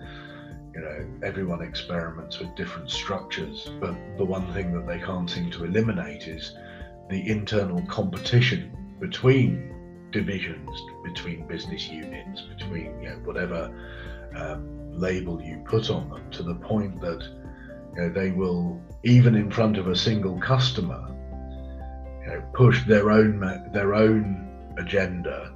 you 0.74 0.82
know 0.82 1.06
everyone 1.22 1.62
experiments 1.62 2.40
with 2.40 2.56
different 2.56 2.90
structures, 2.90 3.70
but 3.80 3.96
the 4.18 4.26
one 4.26 4.52
thing 4.52 4.74
that 4.74 4.88
they 4.88 4.98
can't 5.00 5.30
seem 5.30 5.52
to 5.52 5.64
eliminate 5.64 6.28
is 6.28 6.56
the 7.12 7.30
internal 7.30 7.84
competition 7.84 8.76
between 9.00 9.75
divisions, 10.16 10.82
between 11.04 11.46
business 11.46 11.90
units, 11.90 12.42
between 12.58 13.02
you 13.02 13.10
know, 13.10 13.18
whatever 13.26 13.70
um, 14.34 14.90
label 14.98 15.42
you 15.42 15.62
put 15.66 15.90
on 15.90 16.10
them, 16.10 16.32
to 16.32 16.42
the 16.42 16.56
point 16.56 17.02
that 17.02 17.22
you 17.96 18.02
know, 18.02 18.10
they 18.10 18.32
will, 18.32 18.82
even 19.04 19.36
in 19.36 19.52
front 19.52 19.78
of 19.78 19.90
a 19.90 19.96
single 19.96 20.40
customer, 20.40 21.04
you 22.22 22.28
know, 22.30 22.42
push 22.54 22.86
their 22.86 23.12
own 23.12 23.42
their 23.74 23.94
own 23.94 24.24
agenda 24.78 25.54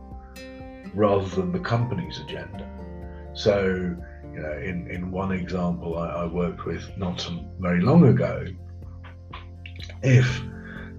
rather 0.94 1.28
than 1.30 1.54
the 1.54 1.60
company's 1.60 2.20
agenda. 2.20 2.68
So, 3.34 3.96
you 4.34 4.40
know, 4.42 4.58
in, 4.58 4.92
in 4.92 5.10
one 5.10 5.32
example 5.32 5.98
I, 5.98 6.24
I 6.24 6.26
worked 6.26 6.66
with 6.66 6.86
not 6.98 7.26
very 7.60 7.80
long 7.80 8.08
ago, 8.08 8.46
if 10.04 10.42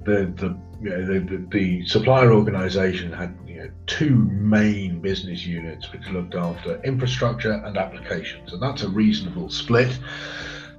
the 0.07 0.33
the 0.35 0.59
you 0.83 0.91
know, 0.91 1.05
the, 1.05 1.21
the, 1.21 1.47
the, 1.51 1.87
supplier 1.87 2.33
organization 2.33 3.13
had 3.13 3.37
know, 3.61 3.71
two 3.87 4.17
main 4.17 5.01
business 5.01 5.47
units 5.47 5.93
which 5.93 6.07
looked 6.09 6.35
after 6.35 6.83
infrastructure 6.83 7.53
and 7.53 7.77
applications, 7.77 8.53
and 8.53 8.63
that's 8.63 8.83
a 8.83 8.89
reasonable 8.89 9.49
split 9.51 9.99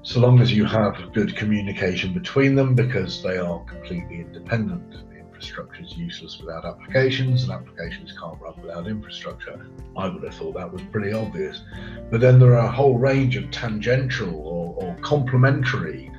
so 0.03 0.19
long 0.19 0.39
as 0.39 0.51
you 0.51 0.65
have 0.65 1.13
good 1.13 1.35
communication 1.35 2.11
between 2.11 2.55
them 2.55 2.73
because 2.73 3.21
they 3.21 3.37
are 3.37 3.63
completely 3.65 4.21
independent. 4.21 4.95
Infrastructure 5.15 5.83
is 5.83 5.95
useless 5.95 6.39
without 6.39 6.65
applications, 6.65 7.43
and 7.43 7.51
applications 7.51 8.11
can't 8.19 8.39
run 8.41 8.59
without 8.61 8.87
infrastructure. 8.87 9.67
I 9.95 10.07
would 10.07 10.23
have 10.23 10.33
thought 10.33 10.55
that 10.55 10.71
was 10.71 10.81
pretty 10.91 11.13
obvious. 11.13 11.61
But 12.09 12.19
then 12.19 12.39
there 12.39 12.53
are 12.53 12.65
a 12.65 12.71
whole 12.71 12.97
range 12.97 13.35
of 13.35 13.51
tangential 13.51 14.35
or, 14.35 14.73
or 14.77 14.95
complementary 15.01 16.11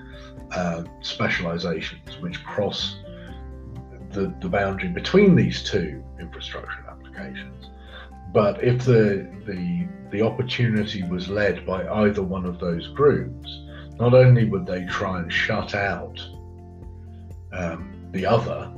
uh, 0.52 0.84
specializations 1.00 2.20
which 2.20 2.42
cross 2.44 2.98
the, 4.12 4.34
the 4.40 4.48
boundary 4.48 4.88
between 4.88 5.34
these 5.34 5.62
two 5.62 6.02
infrastructure 6.20 6.84
applications. 6.88 7.70
But 8.32 8.62
if 8.62 8.84
the, 8.84 9.28
the, 9.46 9.86
the 10.10 10.22
opportunity 10.22 11.02
was 11.02 11.28
led 11.28 11.66
by 11.66 11.86
either 12.04 12.22
one 12.22 12.46
of 12.46 12.58
those 12.58 12.88
groups, 12.88 13.60
not 13.98 14.14
only 14.14 14.46
would 14.46 14.66
they 14.66 14.84
try 14.86 15.18
and 15.18 15.32
shut 15.32 15.74
out 15.74 16.18
um, 17.52 18.08
the 18.12 18.24
other, 18.24 18.72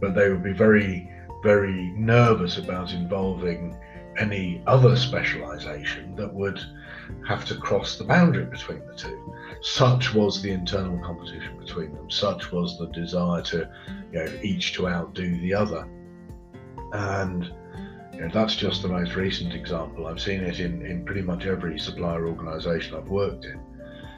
but 0.00 0.14
they 0.14 0.28
would 0.28 0.42
be 0.42 0.52
very, 0.52 1.10
very 1.42 1.92
nervous 1.96 2.58
about 2.58 2.92
involving 2.92 3.76
any 4.18 4.62
other 4.66 4.94
specialization 4.96 6.14
that 6.16 6.32
would 6.32 6.60
have 7.26 7.44
to 7.46 7.54
cross 7.54 7.96
the 7.96 8.04
boundary 8.04 8.44
between 8.44 8.86
the 8.86 8.94
two. 8.94 9.34
Such 9.62 10.12
was 10.12 10.42
the 10.42 10.50
internal 10.50 10.98
competition 11.04 11.58
between 11.58 11.94
them. 11.94 12.10
Such 12.10 12.52
was 12.52 12.78
the 12.78 12.88
desire 12.88 13.42
to, 13.42 13.70
you 14.12 14.24
know, 14.24 14.32
each 14.42 14.74
to 14.74 14.88
outdo 14.88 15.40
the 15.40 15.54
other. 15.54 15.88
And 16.92 17.50
you 18.12 18.20
know, 18.20 18.28
that's 18.32 18.54
just 18.54 18.82
the 18.82 18.88
most 18.88 19.14
recent 19.16 19.54
example. 19.54 20.06
I've 20.06 20.20
seen 20.20 20.42
it 20.42 20.60
in, 20.60 20.84
in 20.84 21.04
pretty 21.04 21.22
much 21.22 21.46
every 21.46 21.78
supplier 21.78 22.26
organization 22.28 22.94
I've 22.94 23.08
worked 23.08 23.46
in. 23.46 23.58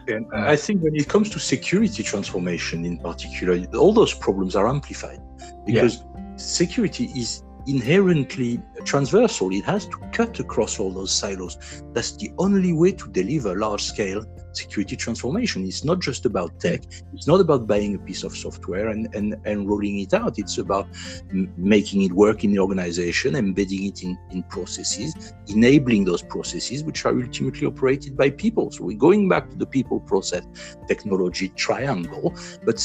And 0.08 0.26
uh, 0.34 0.50
I 0.50 0.56
think 0.56 0.82
when 0.82 0.94
it 0.96 1.08
comes 1.08 1.30
to 1.30 1.38
security 1.38 2.02
transformation 2.02 2.84
in 2.84 2.98
particular, 2.98 3.64
all 3.74 3.92
those 3.92 4.12
problems 4.12 4.56
are 4.56 4.68
amplified 4.68 5.20
because 5.64 5.98
yeah. 5.98 6.36
security 6.36 7.04
is 7.16 7.43
inherently 7.66 8.60
transversal. 8.84 9.52
It 9.52 9.64
has 9.64 9.86
to 9.86 9.96
cut 10.12 10.40
across 10.40 10.78
all 10.78 10.90
those 10.90 11.12
silos. 11.12 11.82
That's 11.92 12.16
the 12.16 12.30
only 12.38 12.72
way 12.72 12.92
to 12.92 13.08
deliver 13.08 13.56
large 13.56 13.82
scale 13.82 14.24
security 14.56 14.96
transformation. 14.96 15.64
It's 15.64 15.84
not 15.84 16.00
just 16.00 16.26
about 16.26 16.60
tech. 16.60 16.82
It's 17.12 17.26
not 17.26 17.40
about 17.40 17.66
buying 17.66 17.94
a 17.94 17.98
piece 17.98 18.22
of 18.22 18.36
software 18.36 18.88
and, 18.88 19.12
and, 19.14 19.36
and 19.44 19.68
rolling 19.68 19.98
it 20.00 20.14
out. 20.14 20.38
It's 20.38 20.58
about 20.58 20.86
m- 21.30 21.52
making 21.56 22.02
it 22.02 22.12
work 22.12 22.44
in 22.44 22.52
the 22.52 22.58
organization, 22.58 23.34
embedding 23.34 23.84
it 23.84 24.02
in, 24.02 24.18
in 24.30 24.42
processes, 24.44 25.34
enabling 25.48 26.04
those 26.04 26.22
processes, 26.22 26.84
which 26.84 27.04
are 27.04 27.20
ultimately 27.20 27.66
operated 27.66 28.16
by 28.16 28.30
people. 28.30 28.70
So 28.70 28.84
we're 28.84 28.98
going 28.98 29.28
back 29.28 29.50
to 29.50 29.56
the 29.56 29.66
people 29.66 30.00
process 30.00 30.44
technology 30.86 31.48
triangle, 31.50 32.34
but 32.64 32.76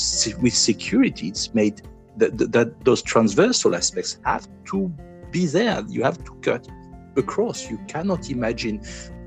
with 0.41 0.53
security, 0.53 1.27
it's 1.27 1.53
made 1.53 1.81
that, 2.19 2.51
that 2.51 2.85
those 2.85 3.01
transversal 3.01 3.75
aspects 3.75 4.19
have 4.25 4.47
to 4.65 4.91
be 5.31 5.45
there. 5.45 5.83
You 5.87 6.03
have 6.03 6.23
to 6.23 6.33
cut 6.41 6.67
across. 7.15 7.69
You 7.69 7.79
cannot 7.87 8.29
imagine 8.29 8.81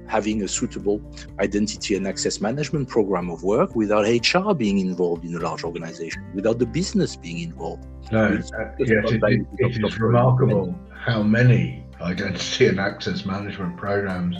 having 0.06 0.42
a 0.42 0.48
suitable 0.48 1.00
identity 1.40 1.96
and 1.96 2.06
access 2.06 2.40
management 2.40 2.88
program 2.88 3.30
of 3.30 3.42
work 3.42 3.74
without 3.74 4.02
HR 4.02 4.52
being 4.52 4.78
involved 4.78 5.24
in 5.24 5.34
a 5.34 5.38
large 5.38 5.64
organization, 5.64 6.22
without 6.34 6.58
the 6.58 6.66
business 6.66 7.16
being 7.16 7.38
involved. 7.38 7.86
No, 8.10 8.24
uh, 8.24 8.30
yes, 8.32 8.50
it, 8.78 9.22
it, 9.22 9.46
it 9.58 9.84
is 9.84 9.98
remarkable 9.98 10.74
how 11.02 11.22
many 11.22 11.84
identity 12.00 12.66
and 12.66 12.78
access 12.78 13.24
management 13.24 13.76
programs 13.76 14.36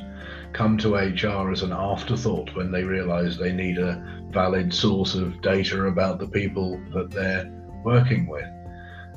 come 0.53 0.77
to 0.79 0.95
HR 0.95 1.51
as 1.51 1.63
an 1.63 1.73
afterthought 1.73 2.55
when 2.55 2.71
they 2.71 2.85
realize 2.85 3.39
they 3.39 3.53
need 3.53 3.79
a 3.79 4.27
valid 4.31 4.73
source 4.75 5.15
of 5.15 5.41
data 5.41 5.85
about 5.85 6.19
the 6.19 6.29
people 6.29 6.79
that 6.93 7.11
they're 7.11 7.62
working 7.85 8.27
with. 8.27 8.49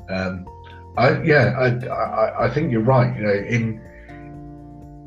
Um, 0.08 0.46
I, 0.96 1.22
yeah, 1.22 1.54
I, 1.58 1.86
I, 1.86 2.46
I 2.46 2.54
think 2.54 2.72
you're 2.72 2.80
right. 2.80 3.14
You 3.16 3.22
know, 3.22 3.34
in 3.34 3.80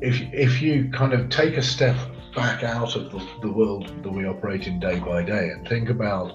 if 0.00 0.20
if 0.32 0.62
you 0.62 0.90
kind 0.90 1.12
of 1.12 1.28
take 1.28 1.56
a 1.56 1.62
step 1.62 1.96
back 2.34 2.62
out 2.62 2.94
of 2.96 3.10
the, 3.10 3.26
the 3.42 3.52
world 3.52 3.88
that 4.02 4.10
we 4.10 4.26
operate 4.26 4.66
in 4.66 4.78
day 4.78 4.98
by 5.00 5.22
day 5.22 5.50
and 5.50 5.66
think 5.68 5.90
about, 5.90 6.32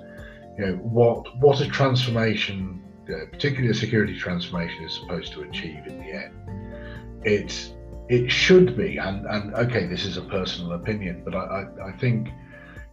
you 0.58 0.66
know, 0.66 0.74
what 0.76 1.38
what 1.38 1.62
a 1.62 1.68
transformation, 1.68 2.84
you 3.08 3.18
know, 3.18 3.26
particularly 3.32 3.70
a 3.70 3.74
security 3.74 4.18
transformation, 4.18 4.84
is 4.84 4.94
supposed 4.94 5.32
to 5.34 5.42
achieve 5.44 5.88
in 5.88 6.00
the 6.00 6.12
end. 6.12 7.22
It's 7.24 7.72
it 8.08 8.30
should 8.30 8.78
be, 8.78 8.98
and, 8.98 9.26
and 9.26 9.54
okay, 9.56 9.88
this 9.88 10.06
is 10.06 10.18
a 10.18 10.22
personal 10.22 10.74
opinion, 10.74 11.24
but 11.26 11.34
I, 11.34 11.40
I, 11.40 11.88
I 11.88 11.92
think 11.94 12.30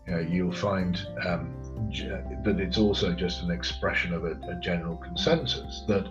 you 0.06 0.14
know, 0.14 0.20
you'll 0.20 0.52
find 0.52 0.98
um, 1.26 1.54
that 2.44 2.60
it's 2.60 2.78
also 2.78 3.12
just 3.12 3.42
an 3.42 3.50
expression 3.50 4.12
of 4.12 4.24
a, 4.24 4.32
a 4.48 4.54
general 4.60 4.96
consensus 4.96 5.84
that 5.88 6.06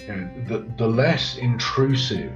you 0.00 0.08
know, 0.08 0.30
the, 0.46 0.58
the 0.76 0.86
less 0.86 1.36
intrusive 1.36 2.32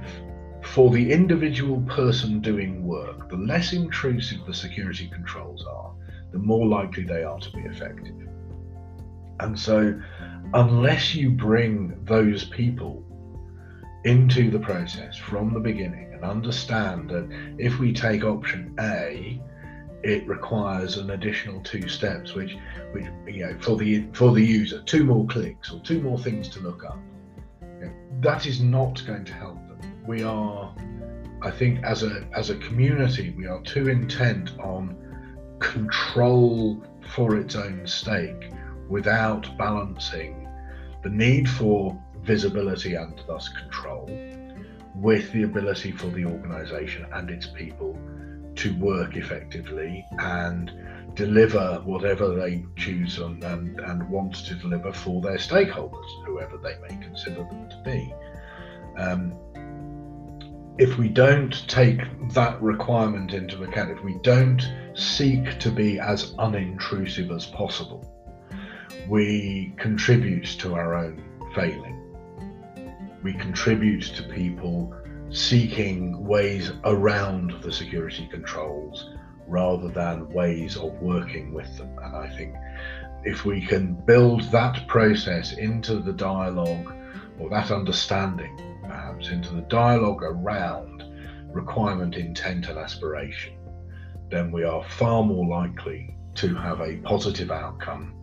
for 0.61 0.91
the 0.91 1.11
individual 1.11 1.81
person 1.81 2.41
doing 2.41 2.85
work, 2.85 3.29
the 3.29 3.37
less 3.37 3.73
intrusive 3.73 4.45
the 4.45 4.53
security 4.53 5.07
controls 5.07 5.65
are, 5.65 5.91
the 6.31 6.37
more 6.37 6.67
likely 6.67 7.03
they 7.03 7.23
are 7.23 7.39
to 7.39 7.51
be 7.51 7.61
effective. 7.61 8.15
And 9.39 9.57
so, 9.57 9.99
unless 10.53 11.15
you 11.15 11.29
bring 11.29 11.97
those 12.05 12.45
people 12.45 13.03
into 14.03 14.49
the 14.49 14.59
process 14.59 15.15
from 15.15 15.53
the 15.53 15.59
beginning 15.59 16.13
and 16.13 16.23
understand 16.23 17.09
that 17.09 17.55
if 17.57 17.79
we 17.79 17.93
take 17.93 18.23
option 18.23 18.75
A, 18.79 19.41
it 20.03 20.27
requires 20.27 20.97
an 20.97 21.11
additional 21.11 21.61
two 21.61 21.87
steps, 21.87 22.33
which, 22.33 22.55
which 22.91 23.05
you 23.27 23.45
know, 23.45 23.57
for 23.59 23.77
the 23.77 24.05
for 24.13 24.31
the 24.31 24.43
user, 24.43 24.81
two 24.83 25.03
more 25.03 25.25
clicks 25.27 25.71
or 25.71 25.79
two 25.81 26.01
more 26.01 26.17
things 26.17 26.47
to 26.49 26.59
look 26.59 26.83
up. 26.83 26.99
You 27.61 27.85
know, 27.85 27.93
that 28.21 28.45
is 28.45 28.61
not 28.61 29.03
going 29.05 29.25
to 29.25 29.33
help 29.33 29.55
them. 29.67 29.79
We 30.07 30.23
are, 30.23 30.73
I 31.41 31.51
think, 31.51 31.83
as 31.83 32.03
a 32.03 32.25
as 32.33 32.49
a 32.49 32.55
community, 32.57 33.33
we 33.37 33.45
are 33.45 33.61
too 33.61 33.89
intent 33.89 34.57
on 34.59 34.95
control 35.59 36.83
for 37.13 37.35
its 37.35 37.55
own 37.55 37.85
sake, 37.85 38.51
without 38.87 39.57
balancing 39.57 40.47
the 41.03 41.09
need 41.09 41.49
for 41.49 42.01
visibility 42.23 42.95
and 42.95 43.21
thus 43.27 43.49
control 43.49 44.09
with 44.95 45.31
the 45.31 45.43
ability 45.43 45.91
for 45.91 46.07
the 46.07 46.25
organization 46.25 47.05
and 47.13 47.29
its 47.29 47.47
people 47.47 47.97
to 48.59 48.75
work 48.75 49.15
effectively 49.15 50.05
and 50.19 50.71
deliver 51.13 51.81
whatever 51.85 52.35
they 52.35 52.65
choose 52.75 53.17
and, 53.17 53.41
and, 53.43 53.79
and 53.79 54.09
want 54.09 54.35
to 54.35 54.53
deliver 54.55 54.91
for 54.91 55.21
their 55.21 55.37
stakeholders, 55.37 56.25
whoever 56.25 56.57
they 56.57 56.75
may 56.81 57.01
consider 57.01 57.43
them 57.43 57.69
to 57.69 57.81
be. 57.85 58.13
Um, 58.97 59.33
if 60.77 60.97
we 60.97 61.07
don't 61.07 61.67
take 61.69 62.01
that 62.33 62.61
requirement 62.61 63.33
into 63.33 63.63
account, 63.63 63.91
if 63.91 64.03
we 64.03 64.17
don't 64.23 64.61
seek 64.93 65.57
to 65.59 65.71
be 65.71 65.97
as 65.99 66.33
unintrusive 66.33 67.33
as 67.33 67.45
possible, 67.45 68.05
we 69.07 69.73
contribute 69.77 70.45
to 70.59 70.75
our 70.75 70.95
own 70.95 71.23
failing. 71.55 71.95
We 73.23 73.33
contribute 73.33 74.03
to 74.15 74.23
people 74.23 74.93
seeking 75.31 76.25
ways 76.25 76.71
around 76.85 77.53
the 77.61 77.71
security 77.71 78.27
controls 78.31 79.11
rather 79.47 79.89
than 79.89 80.31
ways 80.31 80.77
of 80.77 80.93
working 81.01 81.53
with 81.53 81.77
them. 81.77 81.89
And 82.03 82.15
I 82.15 82.29
think 82.35 82.55
if 83.23 83.45
we 83.45 83.61
can 83.61 83.93
build 83.93 84.43
that 84.51 84.87
process 84.87 85.53
into 85.53 85.97
the 85.99 86.13
dialogue 86.13 86.93
or 87.39 87.49
that 87.49 87.71
understanding, 87.71 88.55
perhaps, 88.83 89.29
into 89.29 89.53
the 89.53 89.61
dialogue 89.61 90.23
around 90.23 91.03
requirement, 91.51 92.15
intent, 92.15 92.69
and 92.69 92.77
aspiration, 92.77 93.53
then 94.29 94.51
we 94.51 94.63
are 94.63 94.83
far 94.83 95.23
more 95.23 95.47
likely 95.47 96.15
to 96.35 96.55
have 96.55 96.79
a 96.81 96.97
positive 96.97 97.51
outcome 97.51 98.13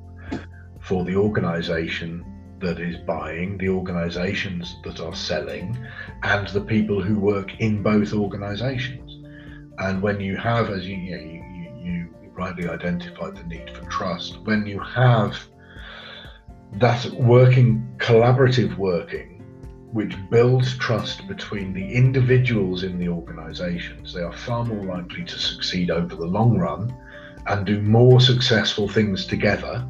for 0.81 1.05
the 1.05 1.17
organization 1.17 2.25
that 2.61 2.81
is 2.81 2.97
buying, 3.07 3.59
the 3.59 3.69
organizations 3.69 4.77
that 4.85 5.01
are 5.01 5.15
selling, 5.15 5.77
and 6.23 6.49
the 6.49 6.61
people 6.61 7.03
who 7.03 7.19
work 7.19 7.61
in 7.61 7.83
both 7.83 8.13
organizations. 8.13 9.25
And 9.79 10.01
when 10.01 10.21
you 10.21 10.37
have, 10.37 10.71
as 10.71 10.87
you, 10.87 10.97
you, 10.97 11.17
you, 11.17 12.09
you 12.23 12.31
rightly 12.35 12.69
identified 12.69 13.37
the 13.37 13.45
need 13.45 13.71
for 13.71 13.85
trust, 13.87 14.41
when 14.45 14.67
you 14.67 14.81
have 14.81 15.39
that 16.75 17.05
working, 17.13 17.87
collaborative 17.99 18.77
working, 18.77 19.37
which 19.93 20.15
builds 20.31 20.77
trust 20.79 21.27
between 21.29 21.73
the 21.73 21.95
individuals 21.95 22.83
in 22.83 22.99
the 22.99 23.09
organizations, 23.09 24.13
they 24.13 24.23
are 24.23 24.33
far 24.33 24.65
more 24.65 24.85
likely 24.85 25.25
to 25.25 25.39
succeed 25.39 25.91
over 25.91 26.15
the 26.15 26.27
long 26.27 26.59
run 26.59 26.95
and 27.47 27.65
do 27.65 27.81
more 27.81 28.21
successful 28.21 28.89
things 28.89 29.25
together 29.27 29.87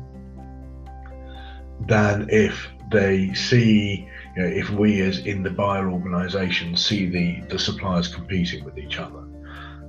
than 1.81 2.29
if 2.31 2.69
they 2.91 3.35
see, 3.35 4.09
you 4.37 4.43
know, 4.43 4.49
if 4.49 4.71
we 4.71 5.01
as 5.03 5.19
in 5.19 5.43
the 5.43 5.51
buyer 5.51 5.91
organisation 5.91 6.77
see 6.77 7.07
the, 7.07 7.41
the 7.49 7.59
suppliers 7.59 8.09
competing 8.09 8.65
with 8.65 8.79
each 8.79 8.99
other 8.99 9.25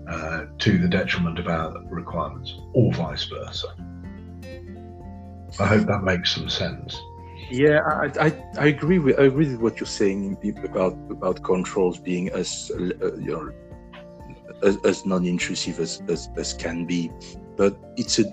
uh, 0.10 0.45
to 0.60 0.78
the 0.78 0.88
detriment 0.88 1.38
of 1.39 1.47
our 1.47 1.73
requirements, 1.89 2.56
or 2.73 2.93
vice 2.93 3.26
versa. 3.26 3.67
I 5.60 5.65
hope 5.65 5.88
that 5.88 6.04
makes 6.04 6.34
some 6.34 6.50
sense. 6.50 7.00
Yeah, 7.50 7.80
I, 7.80 8.28
I, 8.28 8.43
I, 8.60 8.67
agree 8.67 9.00
with 9.00 9.19
I 9.19 9.23
agree 9.23 9.50
with 9.50 9.62
what 9.62 9.80
you're 9.80 9.88
saying 9.88 10.38
about 10.63 10.97
about 11.10 11.43
controls 11.43 11.97
being 11.97 12.30
as 12.30 12.71
uh, 12.76 13.15
you 13.15 13.32
know 13.32 13.52
as, 14.63 14.78
as 14.84 15.06
non-intrusive 15.06 15.80
as, 15.80 16.02
as, 16.10 16.30
as 16.36 16.54
can 16.54 16.86
be, 16.86 17.12
but 17.56 17.78
it's 17.95 18.19
a 18.19 18.26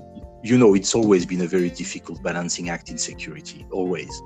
you 0.45 0.59
know, 0.59 0.75
it's 0.75 0.95
always 0.95 1.25
been 1.25 1.41
a 1.41 1.47
very 1.47 1.71
difficult 1.71 2.23
balancing 2.23 2.69
act 2.69 2.91
in 2.91 2.99
security, 2.99 3.67
always. 3.71 4.23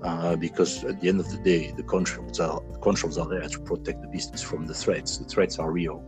Uh, 0.00 0.36
because 0.36 0.84
at 0.84 1.00
the 1.00 1.08
end 1.08 1.18
of 1.18 1.28
the 1.28 1.38
day, 1.38 1.72
the 1.72 1.82
controls 1.82 2.38
are 2.38 2.60
controls 2.80 3.18
are 3.18 3.26
there 3.26 3.48
to 3.48 3.58
protect 3.60 4.00
the 4.00 4.06
business 4.06 4.40
from 4.40 4.64
the 4.64 4.74
threats. 4.74 5.18
The 5.18 5.24
threats 5.24 5.58
are 5.58 5.72
real. 5.72 6.04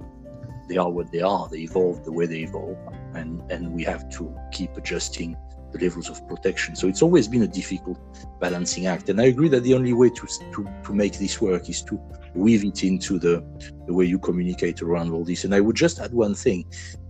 They 0.69 0.77
are 0.77 0.89
what 0.89 1.11
they 1.11 1.23
are. 1.23 1.49
They 1.49 1.59
evolve 1.59 2.05
the 2.05 2.13
way 2.13 2.27
they 2.27 2.43
evolve, 2.43 2.79
and 3.15 3.43
and 3.51 3.73
we 3.73 3.83
have 3.83 4.09
to 4.11 4.33
keep 4.53 4.77
adjusting 4.77 5.37
the 5.73 5.79
levels 5.81 6.09
of 6.09 6.27
protection. 6.29 6.77
So 6.77 6.87
it's 6.87 7.03
always 7.03 7.27
been 7.27 7.43
a 7.43 7.49
difficult 7.49 7.99
balancing 8.39 8.87
act. 8.87 9.09
And 9.09 9.21
I 9.21 9.25
agree 9.25 9.49
that 9.49 9.65
the 9.65 9.75
only 9.75 9.93
way 9.93 10.11
to 10.11 10.27
to, 10.53 10.69
to 10.85 10.93
make 10.93 11.19
this 11.19 11.41
work 11.41 11.69
is 11.69 11.83
to 11.83 12.01
weave 12.37 12.65
it 12.65 12.85
into 12.85 13.19
the 13.19 13.43
the 13.89 13.93
way 13.93 14.05
you 14.05 14.21
communicate 14.21 14.83
around 14.83 15.11
all 15.11 15.25
this. 15.25 15.43
And 15.43 15.53
I 15.53 15.61
would 15.61 15.77
just 15.77 15.99
add 15.99 16.13
one 16.13 16.37
thing: 16.37 16.65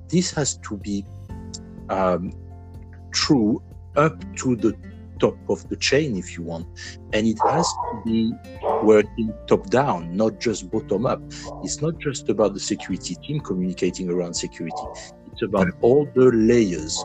this 0.08 0.30
has 0.30 0.56
to 0.68 0.78
be 0.78 1.04
um, 1.90 2.32
true 3.12 3.62
up 3.96 4.22
to 4.36 4.56
the 4.56 4.76
top 5.18 5.36
of 5.48 5.68
the 5.68 5.76
chain, 5.76 6.16
if 6.16 6.36
you 6.36 6.44
want. 6.44 6.66
And 7.12 7.26
it 7.26 7.38
has 7.44 7.66
to 7.66 8.02
be 8.04 8.32
working 8.82 9.32
top 9.46 9.68
down, 9.70 10.16
not 10.16 10.38
just 10.38 10.70
bottom 10.70 11.06
up. 11.06 11.20
It's 11.64 11.82
not 11.82 11.98
just 11.98 12.28
about 12.28 12.54
the 12.54 12.60
security 12.60 13.16
team 13.16 13.40
communicating 13.40 14.10
around 14.10 14.34
security, 14.34 14.82
it's 15.32 15.42
about 15.42 15.68
all 15.80 16.08
the 16.14 16.30
layers 16.32 17.04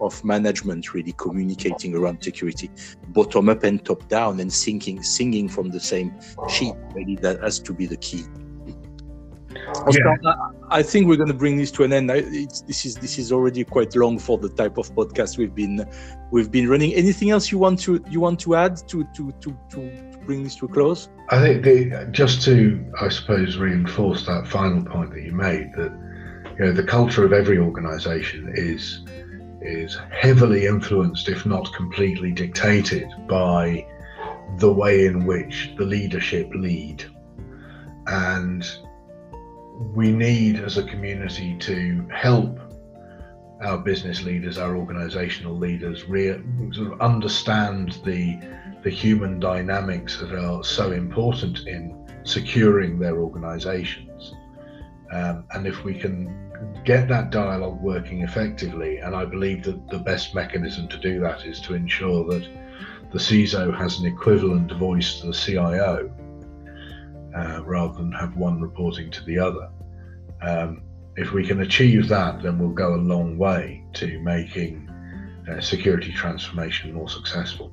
of 0.00 0.24
management 0.24 0.94
really 0.94 1.12
communicating 1.16 1.94
around 1.94 2.22
security, 2.22 2.70
bottom 3.08 3.48
up 3.48 3.64
and 3.64 3.84
top 3.84 4.06
down, 4.08 4.40
and 4.40 4.52
singing, 4.52 5.02
singing 5.02 5.48
from 5.48 5.70
the 5.70 5.80
same 5.80 6.14
sheet. 6.48 6.74
Really, 6.94 7.16
that 7.16 7.40
has 7.42 7.58
to 7.60 7.72
be 7.72 7.86
the 7.86 7.96
key. 7.96 8.24
Oscar, 9.86 10.18
yeah. 10.22 10.34
I 10.70 10.82
think 10.82 11.06
we're 11.06 11.16
going 11.16 11.28
to 11.28 11.34
bring 11.34 11.56
this 11.56 11.70
to 11.72 11.84
an 11.84 11.92
end. 11.92 12.10
this 12.10 12.84
is 12.84 12.96
this 12.96 13.18
is 13.18 13.32
already 13.32 13.64
quite 13.64 13.94
long 13.96 14.18
for 14.18 14.38
the 14.38 14.48
type 14.48 14.78
of 14.78 14.92
podcast 14.94 15.38
we've 15.38 15.54
been 15.54 15.86
we've 16.30 16.50
been 16.50 16.68
running. 16.68 16.94
Anything 16.94 17.30
else 17.30 17.50
you 17.50 17.58
want 17.58 17.80
to 17.80 18.02
you 18.10 18.20
want 18.20 18.40
to 18.40 18.54
add 18.54 18.76
to 18.88 19.04
to 19.14 19.32
to 19.40 19.56
to, 19.70 19.90
to 20.10 20.18
bring 20.24 20.44
this 20.44 20.56
to 20.56 20.66
a 20.66 20.68
close? 20.68 21.08
I 21.30 21.40
think 21.40 21.64
the, 21.64 22.08
just 22.10 22.42
to 22.42 22.84
I 23.00 23.08
suppose 23.08 23.56
reinforce 23.56 24.26
that 24.26 24.46
final 24.46 24.84
point 24.84 25.12
that 25.14 25.22
you 25.22 25.32
made 25.32 25.72
that 25.76 25.92
you 26.58 26.64
know 26.64 26.72
the 26.72 26.84
culture 26.84 27.24
of 27.24 27.32
every 27.32 27.58
organisation 27.58 28.52
is 28.54 29.04
is 29.60 29.98
heavily 30.10 30.66
influenced, 30.66 31.28
if 31.28 31.44
not 31.44 31.72
completely 31.74 32.30
dictated, 32.30 33.08
by 33.26 33.86
the 34.58 34.72
way 34.72 35.06
in 35.06 35.26
which 35.26 35.72
the 35.76 35.84
leadership 35.84 36.48
lead 36.54 37.04
and 38.06 38.78
we 39.78 40.10
need 40.10 40.56
as 40.56 40.76
a 40.76 40.82
community 40.84 41.56
to 41.58 42.06
help 42.12 42.58
our 43.62 43.78
business 43.78 44.22
leaders, 44.22 44.58
our 44.58 44.76
organizational 44.76 45.56
leaders, 45.56 46.04
re- 46.08 46.40
sort 46.72 46.92
of 46.92 47.00
understand 47.00 47.98
the 48.04 48.38
the 48.82 48.90
human 48.90 49.40
dynamics 49.40 50.18
that 50.18 50.32
are 50.32 50.62
so 50.62 50.92
important 50.92 51.66
in 51.66 52.08
securing 52.22 52.98
their 52.98 53.18
organizations. 53.18 54.34
Um, 55.10 55.44
and 55.50 55.66
if 55.66 55.82
we 55.82 55.94
can 55.94 56.48
get 56.84 57.08
that 57.08 57.30
dialogue 57.30 57.80
working 57.80 58.22
effectively, 58.22 58.98
and 58.98 59.16
I 59.16 59.24
believe 59.24 59.64
that 59.64 59.88
the 59.88 59.98
best 59.98 60.32
mechanism 60.34 60.86
to 60.88 60.98
do 60.98 61.18
that 61.20 61.44
is 61.44 61.60
to 61.62 61.74
ensure 61.74 62.24
that 62.32 62.48
the 63.10 63.18
CISO 63.18 63.76
has 63.76 63.98
an 63.98 64.06
equivalent 64.06 64.70
voice 64.72 65.20
to 65.20 65.26
the 65.26 65.32
CIO, 65.32 66.10
uh, 67.36 67.62
rather 67.64 67.94
than 67.94 68.12
have 68.12 68.36
one 68.36 68.60
reporting 68.60 69.10
to 69.10 69.24
the 69.24 69.38
other. 69.38 69.70
Um, 70.42 70.82
if 71.16 71.32
we 71.32 71.44
can 71.46 71.60
achieve 71.62 72.08
that, 72.08 72.42
then 72.42 72.58
we'll 72.58 72.70
go 72.70 72.94
a 72.94 72.96
long 72.96 73.38
way 73.38 73.84
to 73.94 74.20
making 74.20 74.88
uh, 75.50 75.60
security 75.60 76.12
transformation 76.12 76.92
more 76.92 77.08
successful. 77.08 77.72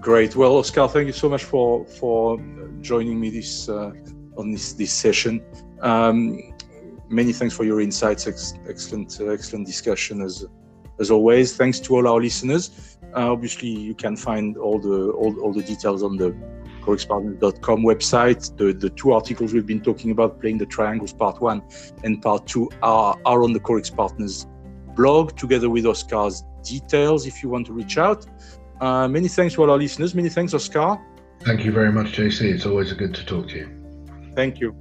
Great. 0.00 0.36
Well, 0.36 0.56
Oscar, 0.56 0.88
thank 0.88 1.06
you 1.08 1.12
so 1.12 1.28
much 1.28 1.44
for 1.44 1.84
for 1.84 2.38
joining 2.80 3.20
me 3.20 3.28
this 3.28 3.68
uh, 3.68 3.92
on 4.36 4.50
this 4.52 4.72
this 4.72 4.92
session. 4.92 5.42
Um, 5.82 6.54
many 7.10 7.32
thanks 7.32 7.54
for 7.54 7.64
your 7.64 7.80
insights. 7.80 8.26
Ex- 8.26 8.54
excellent, 8.68 9.18
uh, 9.20 9.26
excellent 9.26 9.66
discussion 9.66 10.22
as 10.22 10.46
as 11.00 11.10
always. 11.10 11.56
Thanks 11.56 11.80
to 11.80 11.96
all 11.96 12.06
our 12.06 12.20
listeners. 12.20 12.96
Uh, 13.14 13.32
obviously, 13.32 13.68
you 13.68 13.94
can 13.94 14.16
find 14.16 14.56
all 14.56 14.78
the 14.78 15.10
all, 15.10 15.38
all 15.40 15.52
the 15.52 15.62
details 15.62 16.02
on 16.02 16.16
the 16.16 16.34
corixpartners.com 16.80 17.82
website. 17.82 18.56
The 18.56 18.72
the 18.72 18.90
two 18.90 19.12
articles 19.12 19.52
we've 19.52 19.66
been 19.66 19.80
talking 19.80 20.10
about, 20.10 20.40
playing 20.40 20.58
the 20.58 20.66
triangles, 20.66 21.12
part 21.12 21.40
one 21.40 21.62
and 22.04 22.20
part 22.22 22.46
two, 22.46 22.70
are 22.82 23.16
are 23.24 23.42
on 23.42 23.52
the 23.52 23.60
Corix 23.60 23.90
Partners 23.90 24.46
blog 24.96 25.36
together 25.36 25.70
with 25.70 25.86
Oscar's 25.86 26.42
details. 26.62 27.26
If 27.26 27.42
you 27.42 27.48
want 27.48 27.66
to 27.66 27.72
reach 27.72 27.98
out. 27.98 28.26
Uh, 28.80 29.06
many 29.06 29.28
thanks 29.28 29.54
to 29.54 29.62
all 29.62 29.70
our 29.70 29.78
listeners. 29.78 30.14
Many 30.14 30.30
thanks, 30.30 30.54
Oscar. 30.54 30.98
Thank 31.40 31.64
you 31.64 31.72
very 31.72 31.92
much, 31.92 32.12
JC. 32.12 32.52
It's 32.52 32.66
always 32.66 32.92
good 32.92 33.14
to 33.14 33.24
talk 33.24 33.48
to 33.48 33.56
you. 33.56 33.68
Thank 34.34 34.60
you. 34.60 34.74